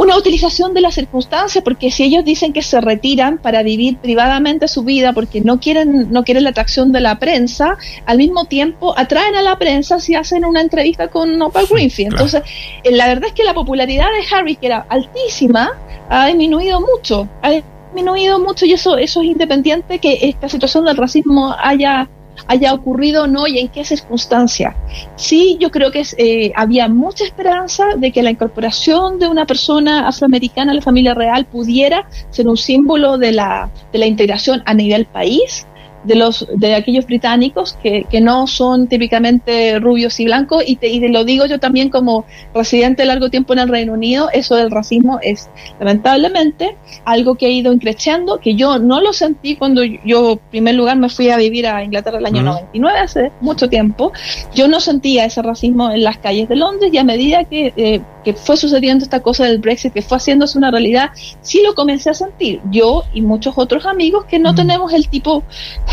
una 0.00 0.16
utilización 0.16 0.72
de 0.72 0.80
la 0.80 0.90
circunstancia, 0.90 1.60
porque 1.62 1.90
si 1.90 2.04
ellos 2.04 2.24
dicen 2.24 2.54
que 2.54 2.62
se 2.62 2.80
retiran 2.80 3.36
para 3.36 3.62
vivir 3.62 3.98
privadamente 3.98 4.66
su 4.66 4.82
vida 4.82 5.12
porque 5.12 5.42
no 5.42 5.60
quieren, 5.60 6.10
no 6.10 6.24
quieren 6.24 6.44
la 6.44 6.50
atracción 6.50 6.90
de 6.90 7.00
la 7.00 7.18
prensa, 7.18 7.76
al 8.06 8.16
mismo 8.16 8.46
tiempo 8.46 8.94
atraen 8.96 9.36
a 9.36 9.42
la 9.42 9.58
prensa 9.58 10.00
si 10.00 10.14
hacen 10.14 10.46
una 10.46 10.62
entrevista 10.62 11.08
con 11.08 11.40
Oprah 11.42 11.64
Winfrey. 11.70 12.06
Entonces, 12.06 12.42
eh, 12.82 12.92
la 12.92 13.08
verdad 13.08 13.26
es 13.26 13.34
que 13.34 13.44
la 13.44 13.52
popularidad 13.52 14.06
de 14.06 14.34
Harry, 14.34 14.56
que 14.56 14.68
era 14.68 14.86
altísima, 14.88 15.72
ha 16.08 16.26
disminuido 16.28 16.80
mucho. 16.80 17.28
Ha 17.42 17.50
disminuido 17.50 18.38
mucho 18.38 18.64
y 18.64 18.72
eso, 18.72 18.96
eso 18.96 19.20
es 19.20 19.26
independiente 19.26 19.98
que 19.98 20.18
esta 20.22 20.48
situación 20.48 20.86
del 20.86 20.96
racismo 20.96 21.54
haya 21.58 22.08
haya 22.46 22.72
ocurrido 22.74 23.24
o 23.24 23.26
no 23.26 23.46
y 23.46 23.58
en 23.58 23.68
qué 23.68 23.84
circunstancia. 23.84 24.76
Sí, 25.16 25.56
yo 25.60 25.70
creo 25.70 25.90
que 25.90 26.02
eh, 26.18 26.52
había 26.56 26.88
mucha 26.88 27.24
esperanza 27.24 27.84
de 27.96 28.12
que 28.12 28.22
la 28.22 28.30
incorporación 28.30 29.18
de 29.18 29.28
una 29.28 29.46
persona 29.46 30.08
afroamericana 30.08 30.72
a 30.72 30.74
la 30.74 30.82
familia 30.82 31.14
real 31.14 31.46
pudiera 31.46 32.08
ser 32.30 32.48
un 32.48 32.56
símbolo 32.56 33.18
de 33.18 33.32
la, 33.32 33.70
de 33.92 33.98
la 33.98 34.06
integración 34.06 34.62
a 34.66 34.74
nivel 34.74 35.06
país 35.06 35.66
de 36.04 36.14
los 36.14 36.46
de 36.56 36.74
aquellos 36.74 37.06
británicos 37.06 37.76
que, 37.82 38.04
que 38.10 38.20
no 38.20 38.46
son 38.46 38.86
típicamente 38.86 39.78
rubios 39.78 40.18
y 40.20 40.24
blancos 40.24 40.64
y, 40.66 40.76
te, 40.76 40.88
y 40.88 41.06
lo 41.08 41.24
digo 41.24 41.46
yo 41.46 41.58
también 41.58 41.90
como 41.90 42.24
residente 42.54 43.02
de 43.02 43.06
largo 43.06 43.30
tiempo 43.30 43.52
en 43.52 43.60
el 43.60 43.68
Reino 43.68 43.92
Unido 43.92 44.28
eso 44.32 44.56
del 44.56 44.70
racismo 44.70 45.18
es 45.22 45.50
lamentablemente 45.78 46.76
algo 47.04 47.34
que 47.34 47.46
ha 47.46 47.50
ido 47.50 47.72
increciendo 47.72 48.38
que 48.38 48.54
yo 48.54 48.78
no 48.78 49.00
lo 49.00 49.12
sentí 49.12 49.56
cuando 49.56 49.82
yo 49.84 50.32
en 50.32 50.38
primer 50.50 50.74
lugar 50.74 50.96
me 50.96 51.08
fui 51.08 51.30
a 51.30 51.36
vivir 51.36 51.66
a 51.66 51.84
Inglaterra 51.84 52.18
el 52.18 52.26
año 52.26 52.42
99 52.42 52.98
hace 52.98 53.32
mucho 53.40 53.68
tiempo. 53.68 54.12
Yo 54.54 54.68
no 54.68 54.80
sentía 54.80 55.24
ese 55.24 55.42
racismo 55.42 55.90
en 55.90 56.04
las 56.04 56.18
calles 56.18 56.48
de 56.48 56.56
Londres 56.56 56.90
y 56.92 56.98
a 56.98 57.04
medida 57.04 57.44
que 57.44 57.72
eh, 57.76 58.00
que 58.24 58.34
fue 58.34 58.56
sucediendo 58.56 59.04
esta 59.04 59.20
cosa 59.20 59.44
del 59.44 59.58
Brexit, 59.58 59.92
que 59.92 60.02
fue 60.02 60.18
haciéndose 60.18 60.58
una 60.58 60.70
realidad, 60.70 61.10
sí 61.40 61.62
lo 61.64 61.74
comencé 61.74 62.10
a 62.10 62.14
sentir. 62.14 62.60
Yo 62.70 63.04
y 63.12 63.22
muchos 63.22 63.54
otros 63.56 63.86
amigos 63.86 64.24
que 64.26 64.38
no 64.38 64.54
tenemos 64.54 64.92
el 64.92 65.08
tipo, 65.08 65.42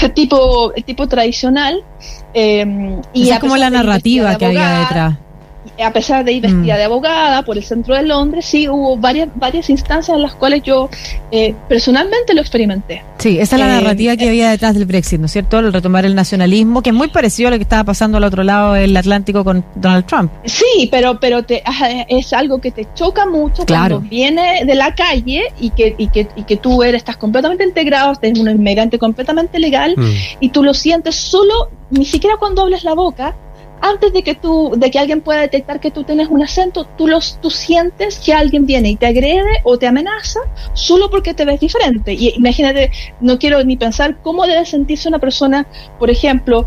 el 0.01 0.13
tipo, 0.13 0.73
el 0.73 0.83
tipo 0.83 1.07
tradicional. 1.07 1.83
Eh, 2.33 3.01
y 3.13 3.29
es 3.29 3.39
como 3.39 3.57
la 3.57 3.69
narrativa 3.69 4.35
que 4.35 4.45
había 4.45 4.79
detrás 4.79 5.17
a 5.83 5.91
pesar 5.91 6.23
de 6.25 6.33
ir 6.33 6.41
vestida 6.41 6.75
mm. 6.75 6.77
de 6.77 6.83
abogada 6.83 7.41
por 7.43 7.57
el 7.57 7.63
centro 7.63 7.95
de 7.95 8.03
Londres, 8.03 8.45
sí 8.45 8.67
hubo 8.67 8.97
varias, 8.97 9.29
varias 9.35 9.69
instancias 9.69 10.15
en 10.15 10.21
las 10.21 10.33
cuales 10.35 10.63
yo 10.63 10.89
eh, 11.31 11.53
personalmente 11.67 12.33
lo 12.33 12.41
experimenté. 12.41 13.03
Sí, 13.17 13.39
esa 13.39 13.55
es 13.55 13.59
la 13.59 13.67
eh, 13.67 13.81
narrativa 13.81 14.15
que 14.15 14.25
eh, 14.25 14.29
había 14.29 14.49
detrás 14.49 14.73
del 14.75 14.85
Brexit, 14.85 15.19
¿no 15.19 15.25
es 15.25 15.31
cierto? 15.31 15.59
El 15.59 15.73
retomar 15.73 16.05
el 16.05 16.15
nacionalismo, 16.15 16.81
que 16.81 16.89
es 16.89 16.95
muy 16.95 17.07
parecido 17.09 17.49
a 17.49 17.51
lo 17.51 17.57
que 17.57 17.63
estaba 17.63 17.83
pasando 17.83 18.17
al 18.17 18.23
otro 18.23 18.43
lado 18.43 18.73
del 18.73 18.95
Atlántico 18.95 19.43
con 19.43 19.63
Donald 19.75 20.05
Trump. 20.05 20.31
Sí, 20.45 20.87
pero, 20.91 21.19
pero 21.19 21.43
te, 21.43 21.63
es 22.07 22.33
algo 22.33 22.59
que 22.59 22.71
te 22.71 22.87
choca 22.93 23.25
mucho 23.25 23.65
cuando 23.65 23.99
viene 23.99 24.65
de 24.65 24.75
la 24.75 24.95
calle 24.95 25.43
y 25.59 25.71
que, 25.71 25.95
y 25.97 26.07
que, 26.09 26.27
y 26.35 26.43
que 26.43 26.57
tú 26.57 26.83
eres, 26.83 26.99
estás 26.99 27.17
completamente 27.17 27.63
integrado, 27.63 28.13
eres 28.21 28.39
un 28.39 28.49
inmigrante 28.49 28.97
completamente 28.99 29.59
legal 29.59 29.95
mm. 29.97 30.11
y 30.39 30.49
tú 30.49 30.63
lo 30.63 30.73
sientes 30.73 31.15
solo, 31.15 31.69
ni 31.89 32.05
siquiera 32.05 32.37
cuando 32.37 32.61
hables 32.61 32.83
la 32.83 32.93
boca, 32.93 33.35
antes 33.81 34.13
de 34.13 34.23
que 34.23 34.35
tú, 34.35 34.73
de 34.75 34.91
que 34.91 34.99
alguien 34.99 35.21
pueda 35.21 35.41
detectar 35.41 35.79
que 35.79 35.91
tú 35.91 36.03
tienes 36.03 36.27
un 36.29 36.43
acento, 36.43 36.85
tú 36.97 37.07
los, 37.07 37.39
tú 37.41 37.49
sientes 37.49 38.19
que 38.19 38.33
alguien 38.33 38.65
viene 38.65 38.89
y 38.89 38.95
te 38.95 39.05
agrede 39.05 39.61
o 39.63 39.77
te 39.77 39.87
amenaza 39.87 40.39
solo 40.73 41.09
porque 41.09 41.33
te 41.33 41.45
ves 41.45 41.59
diferente. 41.59 42.13
Y 42.13 42.33
imagínate, 42.35 42.91
no 43.19 43.37
quiero 43.37 43.63
ni 43.63 43.77
pensar 43.77 44.17
cómo 44.21 44.45
debe 44.45 44.65
sentirse 44.65 45.09
una 45.09 45.19
persona, 45.19 45.67
por 45.99 46.09
ejemplo, 46.09 46.65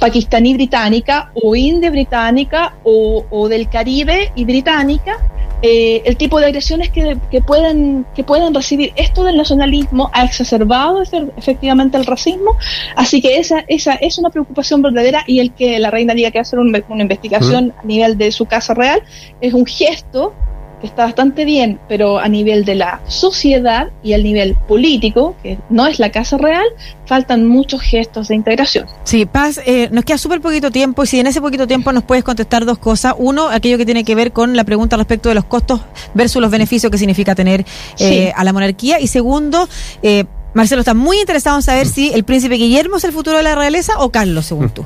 pakistaní 0.00 0.54
británica 0.54 1.32
o 1.34 1.56
india 1.56 1.90
británica 1.90 2.76
o, 2.84 3.24
o 3.30 3.48
del 3.48 3.68
Caribe 3.68 4.32
y 4.34 4.44
británica, 4.44 5.18
eh, 5.62 6.02
el 6.04 6.16
tipo 6.16 6.38
de 6.38 6.46
agresiones 6.46 6.90
que, 6.90 7.18
que, 7.30 7.40
pueden, 7.40 8.06
que 8.14 8.24
pueden 8.24 8.54
recibir. 8.54 8.92
Esto 8.96 9.24
del 9.24 9.36
nacionalismo 9.36 10.10
ha 10.12 10.24
exacerbado 10.24 11.02
efectivamente 11.36 11.96
el 11.96 12.06
racismo, 12.06 12.56
así 12.96 13.20
que 13.20 13.38
esa, 13.38 13.64
esa 13.68 13.94
es 13.94 14.18
una 14.18 14.30
preocupación 14.30 14.82
verdadera 14.82 15.24
y 15.26 15.40
el 15.40 15.52
que 15.52 15.78
la 15.78 15.90
reina 15.90 16.14
diga 16.14 16.30
que 16.30 16.38
hacer 16.38 16.58
una 16.58 17.02
investigación 17.02 17.72
a 17.76 17.84
nivel 17.84 18.16
de 18.18 18.30
su 18.30 18.46
casa 18.46 18.74
real 18.74 19.02
es 19.40 19.54
un 19.54 19.66
gesto 19.66 20.34
que 20.80 20.86
está 20.86 21.04
bastante 21.04 21.44
bien, 21.44 21.80
pero 21.88 22.18
a 22.18 22.28
nivel 22.28 22.64
de 22.64 22.76
la 22.76 23.00
sociedad 23.06 23.88
y 24.02 24.12
al 24.12 24.22
nivel 24.22 24.54
político, 24.68 25.34
que 25.42 25.58
no 25.70 25.86
es 25.86 25.98
la 25.98 26.10
Casa 26.10 26.38
Real, 26.38 26.66
faltan 27.06 27.46
muchos 27.46 27.80
gestos 27.80 28.28
de 28.28 28.36
integración. 28.36 28.86
Sí, 29.04 29.26
Paz, 29.26 29.60
eh, 29.66 29.88
nos 29.90 30.04
queda 30.04 30.18
súper 30.18 30.40
poquito 30.40 30.70
tiempo 30.70 31.02
y 31.02 31.06
si 31.06 31.18
en 31.18 31.26
ese 31.26 31.40
poquito 31.40 31.66
tiempo 31.66 31.92
nos 31.92 32.04
puedes 32.04 32.22
contestar 32.22 32.64
dos 32.64 32.78
cosas. 32.78 33.14
Uno, 33.18 33.48
aquello 33.48 33.78
que 33.78 33.84
tiene 33.84 34.04
que 34.04 34.14
ver 34.14 34.32
con 34.32 34.56
la 34.56 34.64
pregunta 34.64 34.96
respecto 34.96 35.28
de 35.28 35.34
los 35.34 35.44
costos 35.44 35.80
versus 36.14 36.40
los 36.40 36.50
beneficios 36.50 36.90
que 36.92 36.98
significa 36.98 37.34
tener 37.34 37.64
eh, 37.98 38.32
a 38.36 38.44
la 38.44 38.52
monarquía. 38.52 39.00
Y 39.00 39.08
segundo, 39.08 39.68
eh, 40.02 40.24
Marcelo 40.54 40.80
está 40.80 40.94
muy 40.94 41.18
interesado 41.18 41.56
en 41.56 41.62
saber 41.62 41.86
si 41.86 42.12
el 42.12 42.24
príncipe 42.24 42.54
Guillermo 42.54 42.98
es 42.98 43.04
el 43.04 43.12
futuro 43.12 43.36
de 43.36 43.42
la 43.42 43.54
realeza 43.54 43.98
o 43.98 44.10
Carlos, 44.10 44.46
según 44.46 44.70
tú. 44.70 44.84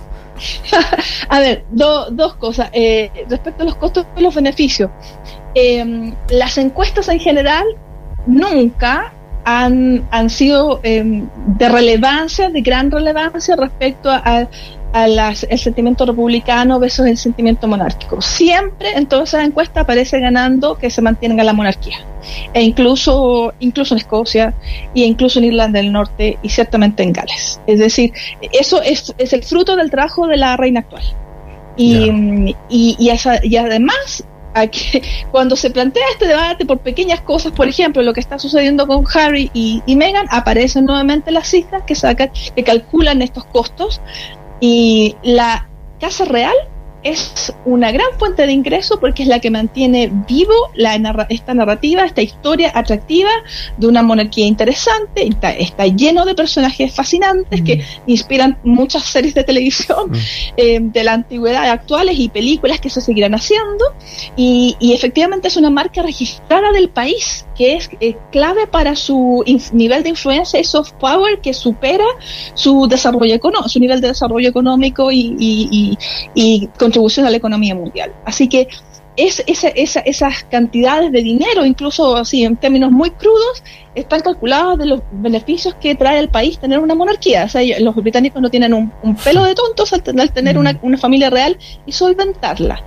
a 1.29 1.39
ver, 1.39 1.65
dos 1.71 2.35
cosas. 2.37 2.71
respecto 3.29 3.63
a 3.63 3.67
los 3.67 3.77
costos 3.77 4.07
y 4.17 4.23
los 4.23 4.35
beneficios. 4.35 4.91
Em, 5.55 6.15
las 6.31 6.57
encuestas 6.59 7.09
en 7.09 7.21
general 7.21 7.65
nunca 8.27 9.13
han, 9.45 10.07
han 10.11 10.31
sido 10.31 10.81
em, 10.83 11.29
de 11.47 11.69
relevancia, 11.69 12.49
de 12.49 12.61
gran 12.63 12.91
relevancia 12.91 13.57
respecto 13.57 14.11
a, 14.11 14.49
el 14.95 15.59
sentimiento 15.59 16.05
republicano 16.05 16.79
versus 16.79 17.07
el 17.07 17.17
sentimiento 17.17 17.67
monárquico. 17.67 18.21
Siempre 18.21 18.91
en 18.95 19.07
todas 19.07 19.31
esas 19.31 19.47
encuestas 19.47 19.85
aparece 19.85 20.21
ganando 20.21 20.77
que 20.77 20.91
se 20.91 21.01
mantenga 21.01 21.43
la 21.45 21.55
monarquía. 21.55 21.97
E 22.53 22.63
incluso, 22.63 23.55
incluso 23.59 23.95
en 23.95 24.01
Escocia 24.01 24.55
y 24.93 25.05
incluso 25.05 25.39
en 25.39 25.47
Irlanda 25.47 25.81
del 25.81 25.93
Norte 25.93 26.39
y 26.43 26.49
ciertamente 26.51 27.03
en 27.03 27.15
Gales. 27.15 27.59
Es 27.67 27.79
decir, 27.79 28.13
eso 28.53 28.83
es, 28.83 29.15
es 29.17 29.33
el 29.33 29.43
fruto 29.43 29.77
del 29.77 29.91
trabajo 29.91 30.27
de 30.27 30.37
la 30.37 30.59
reina 30.59 30.81
actual. 30.81 31.05
Y, 31.75 32.55
y, 32.69 32.97
y, 32.99 33.57
además 33.57 34.25
cuando 35.31 35.57
se 35.57 35.71
plantea 35.71 36.05
este 36.13 36.27
debate 36.27 36.67
por 36.67 36.79
pequeñas 36.79 37.21
cosas, 37.21 37.53
por 37.53 37.69
ejemplo, 37.69 38.03
lo 38.03 38.13
que 38.13 38.21
está 38.21 38.39
sucediendo 38.39 38.87
con 38.87 39.05
Harry 39.15 39.51
y, 39.55 39.83
y 39.87 39.97
Meghan, 39.97 40.27
aparecen 40.31 40.85
nuevamente 40.85 41.31
las 41.31 41.49
cifras 41.49 41.83
que 41.85 41.95
sacan, 41.95 42.31
que 42.55 42.65
calculan 42.65 43.23
estos 43.23 43.45
costos 43.45 44.01
y 44.61 45.17
la 45.23 45.69
Casa 46.01 46.25
Real 46.25 46.55
es 47.03 47.53
una 47.65 47.91
gran 47.91 48.07
fuente 48.19 48.47
de 48.47 48.53
ingreso 48.53 49.01
porque 49.01 49.23
es 49.23 49.29
la 49.29 49.41
que 49.41 49.51
mantiene 49.51 50.11
vivo 50.29 50.55
la, 50.75 50.95
esta 51.29 51.55
narrativa, 51.55 52.05
esta 52.05 52.23
historia 52.23 52.71
atractiva 52.75 53.31
de 53.77 53.87
una 53.87 54.03
monarquía 54.03 54.47
interesante, 54.47 55.27
está, 55.27 55.53
está 55.53 55.87
lleno 55.87 56.25
de 56.25 56.35
personajes 56.35 56.95
fascinantes 56.95 57.63
que 57.63 57.77
mm. 57.77 58.11
inspiran 58.11 58.59
muchas 58.63 59.05
series 59.05 59.35
de 59.35 59.45
televisión 59.45 60.11
mm. 60.11 60.17
eh, 60.57 60.79
de 60.81 61.05
la 61.05 61.15
antigüedad 61.15 61.69
actuales 61.71 62.19
y 62.19 62.29
películas 62.29 62.81
que 62.81 62.91
se 62.91 63.01
seguirán 63.01 63.35
haciendo 63.35 63.85
y, 64.37 64.77
efectivamente 64.93 65.49
es 65.49 65.57
una 65.57 65.71
marca 65.71 66.03
registrada 66.03 66.71
del 66.73 66.89
país 66.89 67.47
es 67.65 67.91
clave 68.31 68.67
para 68.67 68.97
su 68.97 69.45
nivel 69.73 70.03
de 70.03 70.11
influencia 70.11 70.61
y 70.61 70.65
soft 70.65 70.93
power 70.93 71.41
que 71.41 71.55
supera 71.55 72.05
su 72.55 72.87
desarrollo 72.89 73.39
su 73.67 73.81
nivel 73.81 74.01
de 74.01 74.09
desarrollo 74.09 74.49
económico 74.49 75.11
y, 75.11 75.37
y, 75.39 75.99
y 76.35 76.67
contribución 76.79 77.27
a 77.27 77.31
la 77.31 77.37
economía 77.37 77.75
mundial. 77.75 78.13
Así 78.25 78.49
que 78.49 78.69
es, 79.17 79.43
esa, 79.47 80.01
esas 80.01 80.45
cantidades 80.45 81.13
de 81.13 81.23
dinero, 81.23 81.67
incluso 81.67 82.17
así 82.17 82.45
en 82.45 82.57
términos 82.57 82.91
muy 82.91 83.11
crudos, 83.11 83.63
están 83.95 84.21
calculadas 84.21 84.79
de 84.79 84.87
los 84.87 85.03
beneficios 85.13 85.75
que 85.75 85.95
trae 85.95 86.19
al 86.19 86.31
país 86.31 86.59
tener 86.59 86.79
una 86.79 86.95
monarquía. 86.95 87.45
O 87.45 87.49
sea, 87.49 87.63
los 87.81 87.95
británicos 87.97 88.41
no 88.41 88.49
tienen 88.51 88.73
un, 88.73 88.91
pelo 89.23 89.45
de 89.45 89.55
tontos 89.55 89.93
al, 89.93 90.03
tener 90.33 90.57
una, 90.57 90.79
una, 90.83 90.97
familia 90.97 91.29
real 91.29 91.59
y 91.85 91.93
solventarla. 91.93 92.83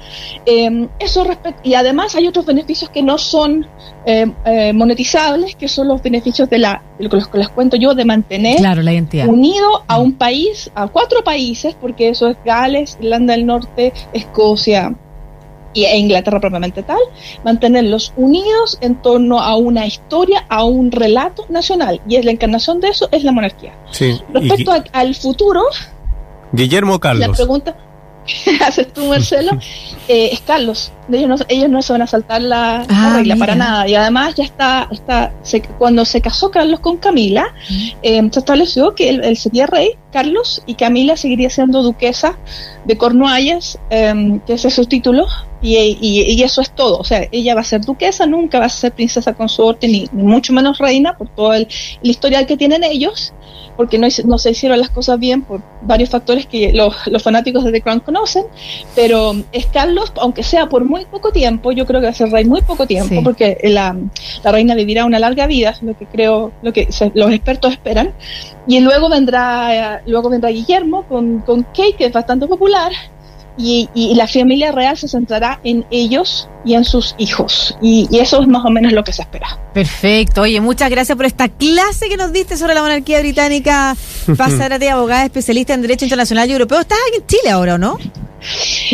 Eh, 0.46 0.88
eso 1.00 1.26
y 1.64 1.76
además 1.76 2.16
hay 2.16 2.28
otros 2.28 2.46
beneficios 2.46 2.90
que 2.90 3.04
no 3.04 3.18
son 3.18 3.68
eh, 4.06 4.32
eh, 4.46 4.74
monetizables, 4.74 5.56
que 5.56 5.68
son 5.68 5.88
los 5.88 6.02
beneficios 6.02 6.50
de 6.50 6.58
la, 6.58 6.82
de 6.98 7.08
los 7.08 7.28
que 7.28 7.38
les 7.38 7.50
cuento 7.50 7.78
yo, 7.78 7.94
de 7.94 8.06
mantener 8.06 8.60
unido 9.28 9.84
a 9.88 10.00
un 10.00 10.14
país, 10.14 10.72
a 10.74 10.88
cuatro 10.88 11.24
países, 11.24 11.76
porque 11.80 12.10
eso 12.10 12.28
es 12.30 12.38
Gales, 12.44 12.98
Irlanda 13.00 13.34
del 13.34 13.46
Norte, 13.46 13.94
Escocia, 14.14 14.96
e 15.84 15.98
Inglaterra 15.98 16.40
propiamente 16.40 16.84
tal, 16.84 17.00
mantenerlos 17.44 18.14
unidos 18.16 18.78
en 18.82 18.96
torno 19.02 19.40
a 19.42 19.58
una 19.58 19.86
historia, 19.86 20.46
a 20.48 20.64
un 20.64 20.92
relato 20.92 21.46
nacional. 21.50 22.00
Y 22.08 22.16
es 22.16 22.26
la 22.26 22.32
encarnación 22.32 22.80
de 22.80 22.90
eso 22.90 23.10
es 23.12 23.24
la 23.24 23.32
monarquía. 23.32 23.74
Respecto 24.34 24.72
al 24.94 25.16
futuro, 25.16 25.64
Guillermo 26.54 27.00
Carlos. 27.00 27.28
La 27.28 27.34
pregunta 27.34 27.76
haces 28.66 28.92
tú, 28.92 29.06
Marcelo, 29.06 29.52
eh, 30.08 30.30
es 30.32 30.42
Carlos. 30.42 30.92
Ellos 31.12 31.28
no, 31.28 31.36
ellos 31.48 31.70
no 31.70 31.82
se 31.82 31.94
van 31.94 32.02
a 32.02 32.08
saltar 32.08 32.42
la, 32.42 32.86
ah, 32.90 33.14
regla 33.18 33.36
para 33.36 33.56
nada. 33.56 33.88
Y 33.88 33.96
además 33.96 34.36
ya 34.36 34.44
está, 34.44 34.88
está 34.92 35.34
cuando 35.78 36.06
se 36.06 36.22
casó 36.22 36.50
Carlos 36.50 36.80
con 36.80 36.98
Camila, 36.98 37.54
eh, 38.02 38.28
se 38.32 38.40
estableció 38.40 38.96
que 38.96 39.10
él, 39.10 39.38
sería 39.38 39.68
rey, 39.68 39.92
Carlos, 40.12 40.64
y 40.66 40.76
Camila 40.76 41.18
seguiría 41.18 41.50
siendo 41.50 41.84
duquesa 41.84 42.38
de 42.86 42.98
Cornualles, 42.98 43.78
em, 43.90 44.40
que 44.40 44.54
ese 44.54 44.70
es 44.70 44.74
su 44.74 44.86
título, 44.86 45.28
y, 45.66 46.44
eso 46.44 46.62
es 46.62 46.72
todo. 46.72 47.00
O 47.00 47.04
sea, 47.04 47.28
ella 47.32 47.56
va 47.56 47.62
a 47.62 47.64
ser 47.64 47.82
duquesa, 47.82 48.26
nunca 48.26 48.60
va 48.60 48.66
a 48.66 48.70
ser 48.70 48.92
princesa 48.92 49.34
consorte, 49.34 49.88
ni, 49.88 50.08
ni 50.12 50.24
mucho 50.24 50.54
menos 50.54 50.78
reina, 50.78 51.18
por 51.18 51.28
todo 51.30 51.54
el, 51.54 51.68
historial 52.02 52.46
que 52.46 52.58
tienen 52.58 52.84
ellos, 52.84 53.34
porque 53.76 53.98
no, 53.98 54.08
no, 54.26 54.38
se 54.38 54.52
hicieron 54.52 54.80
las 54.80 54.90
cosas 54.90 55.20
bien 55.20 55.42
por 55.42 55.62
varios 55.82 56.10
factores 56.10 56.46
que 56.46 56.72
los, 56.72 56.96
los, 57.08 57.22
fanáticos 57.24 57.64
de 57.64 57.72
The 57.72 57.82
Crown 57.82 58.00
conocen, 58.00 58.46
pero 58.96 59.34
es 59.52 59.66
Carlos, 59.66 60.12
aunque 60.18 60.44
sea 60.44 60.70
por 60.70 60.86
muy 60.86 61.06
poco 61.06 61.32
tiempo, 61.32 61.72
yo 61.72 61.86
creo 61.86 62.00
que 62.00 62.06
va 62.06 62.12
a 62.12 62.16
ser 62.16 62.30
rey 62.30 62.46
muy 62.46 62.62
poco 62.62 62.86
tiempo, 62.86 63.24
porque 63.24 63.58
la, 63.64 63.98
la, 64.44 64.52
reina 64.52 64.76
vivirá 64.76 65.06
una 65.06 65.20
larga 65.20 65.48
vida, 65.48 65.76
lo 65.82 65.98
que 65.98 66.06
creo, 66.06 66.52
lo 66.62 66.74
que 66.74 66.88
los 67.14 67.32
expertos 67.32 67.74
esperan, 67.74 68.14
y 68.68 68.80
luego 68.80 69.10
vendrá, 69.10 70.02
luego 70.06 70.30
vendrá 70.30 70.50
Guillermo 70.50 71.04
con, 71.08 71.40
con 71.40 71.64
Kate, 71.64 71.96
que 71.98 72.06
es 72.06 72.14
bastante 72.14 72.48
popular, 72.48 72.92
y, 73.58 73.90
la 74.16 74.28
familia 74.28 74.72
real 74.72 74.98
se 74.98 75.08
centrará 75.08 75.60
en 75.64 75.86
ellos 75.92 76.50
y 76.64 76.74
en 76.74 76.84
sus 76.84 77.16
hijos. 77.18 77.78
Y, 77.82 78.08
eso 78.18 78.42
es 78.42 78.48
más 78.48 78.66
o 78.66 78.70
menos 78.70 78.94
lo 78.94 79.04
que 79.04 79.14
se 79.14 79.22
espera. 79.22 79.60
Perfecto. 79.74 80.42
Oye, 80.42 80.60
muchas 80.62 80.90
gracias 80.90 81.16
por 81.16 81.26
esta 81.26 81.50
clase 81.50 82.10
que 82.10 82.18
nos 82.18 82.32
diste 82.32 82.58
sobre 82.58 82.74
la 82.74 82.82
monarquía 82.82 83.20
británica. 83.20 83.96
de 84.80 84.90
abogada 84.90 85.26
especialista 85.26 85.74
en 85.74 85.82
Derecho 85.82 86.06
Internacional 86.06 86.50
y 86.50 86.54
Europeo. 86.54 86.80
Estás 86.80 86.98
aquí 87.10 87.22
en 87.22 87.28
Chile 87.28 87.50
ahora, 87.50 87.78
¿no? 87.78 87.98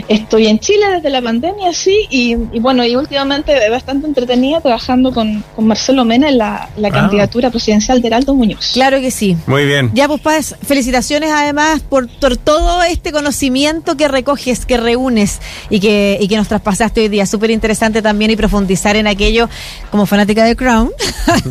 Estoy 0.07 0.47
en 0.47 0.59
Chile 0.59 0.85
desde 0.95 1.09
la 1.09 1.21
pandemia, 1.21 1.73
sí, 1.73 2.07
y, 2.09 2.35
bueno, 2.59 2.85
y 2.85 2.95
últimamente 2.95 3.69
bastante 3.69 4.07
entretenida 4.07 4.61
trabajando 4.61 5.13
con, 5.13 5.43
Marcelo 5.57 6.05
Mena 6.05 6.29
en 6.29 6.37
la, 6.37 6.69
la 6.77 6.87
ah. 6.87 6.91
candidatura 6.91 7.49
presidencial 7.49 8.01
de 8.01 8.07
Heraldo 8.07 8.33
Muñoz. 8.33 8.71
Claro 8.73 8.99
que 8.99 9.11
sí. 9.11 9.37
Muy 9.47 9.65
bien. 9.65 9.91
Ya, 9.93 10.07
pues, 10.07 10.21
Paz, 10.21 10.55
felicitaciones 10.65 11.31
además 11.31 11.81
por, 11.81 12.07
todo 12.37 12.83
este 12.83 13.11
conocimiento 13.11 13.97
que 13.97 14.07
recoges, 14.07 14.65
que 14.65 14.77
reúnes 14.77 15.39
y 15.69 15.79
que, 15.79 16.17
y 16.19 16.27
que 16.27 16.37
nos 16.37 16.47
traspasaste 16.47 17.01
hoy 17.01 17.09
día. 17.09 17.25
Súper 17.25 17.51
interesante 17.51 18.01
también 18.01 18.31
y 18.31 18.35
profundizar 18.35 18.95
en 18.95 19.07
aquello 19.07 19.49
como 19.91 20.05
fanática 20.05 20.43
de 20.43 20.55
Crown, 20.55 20.91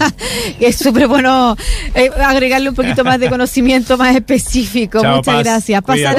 es 0.61 0.77
súper 0.77 1.07
bueno 1.09 1.57
eh, 1.95 2.11
agregarle 2.25 2.69
un 2.69 2.75
poquito 2.75 3.05
más 3.05 3.19
de 3.19 3.29
conocimiento 3.29 3.97
más 3.97 4.15
específico. 4.15 5.03
Muchas 5.03 5.45
gracias. 5.45 5.83
Pasar 5.83 6.17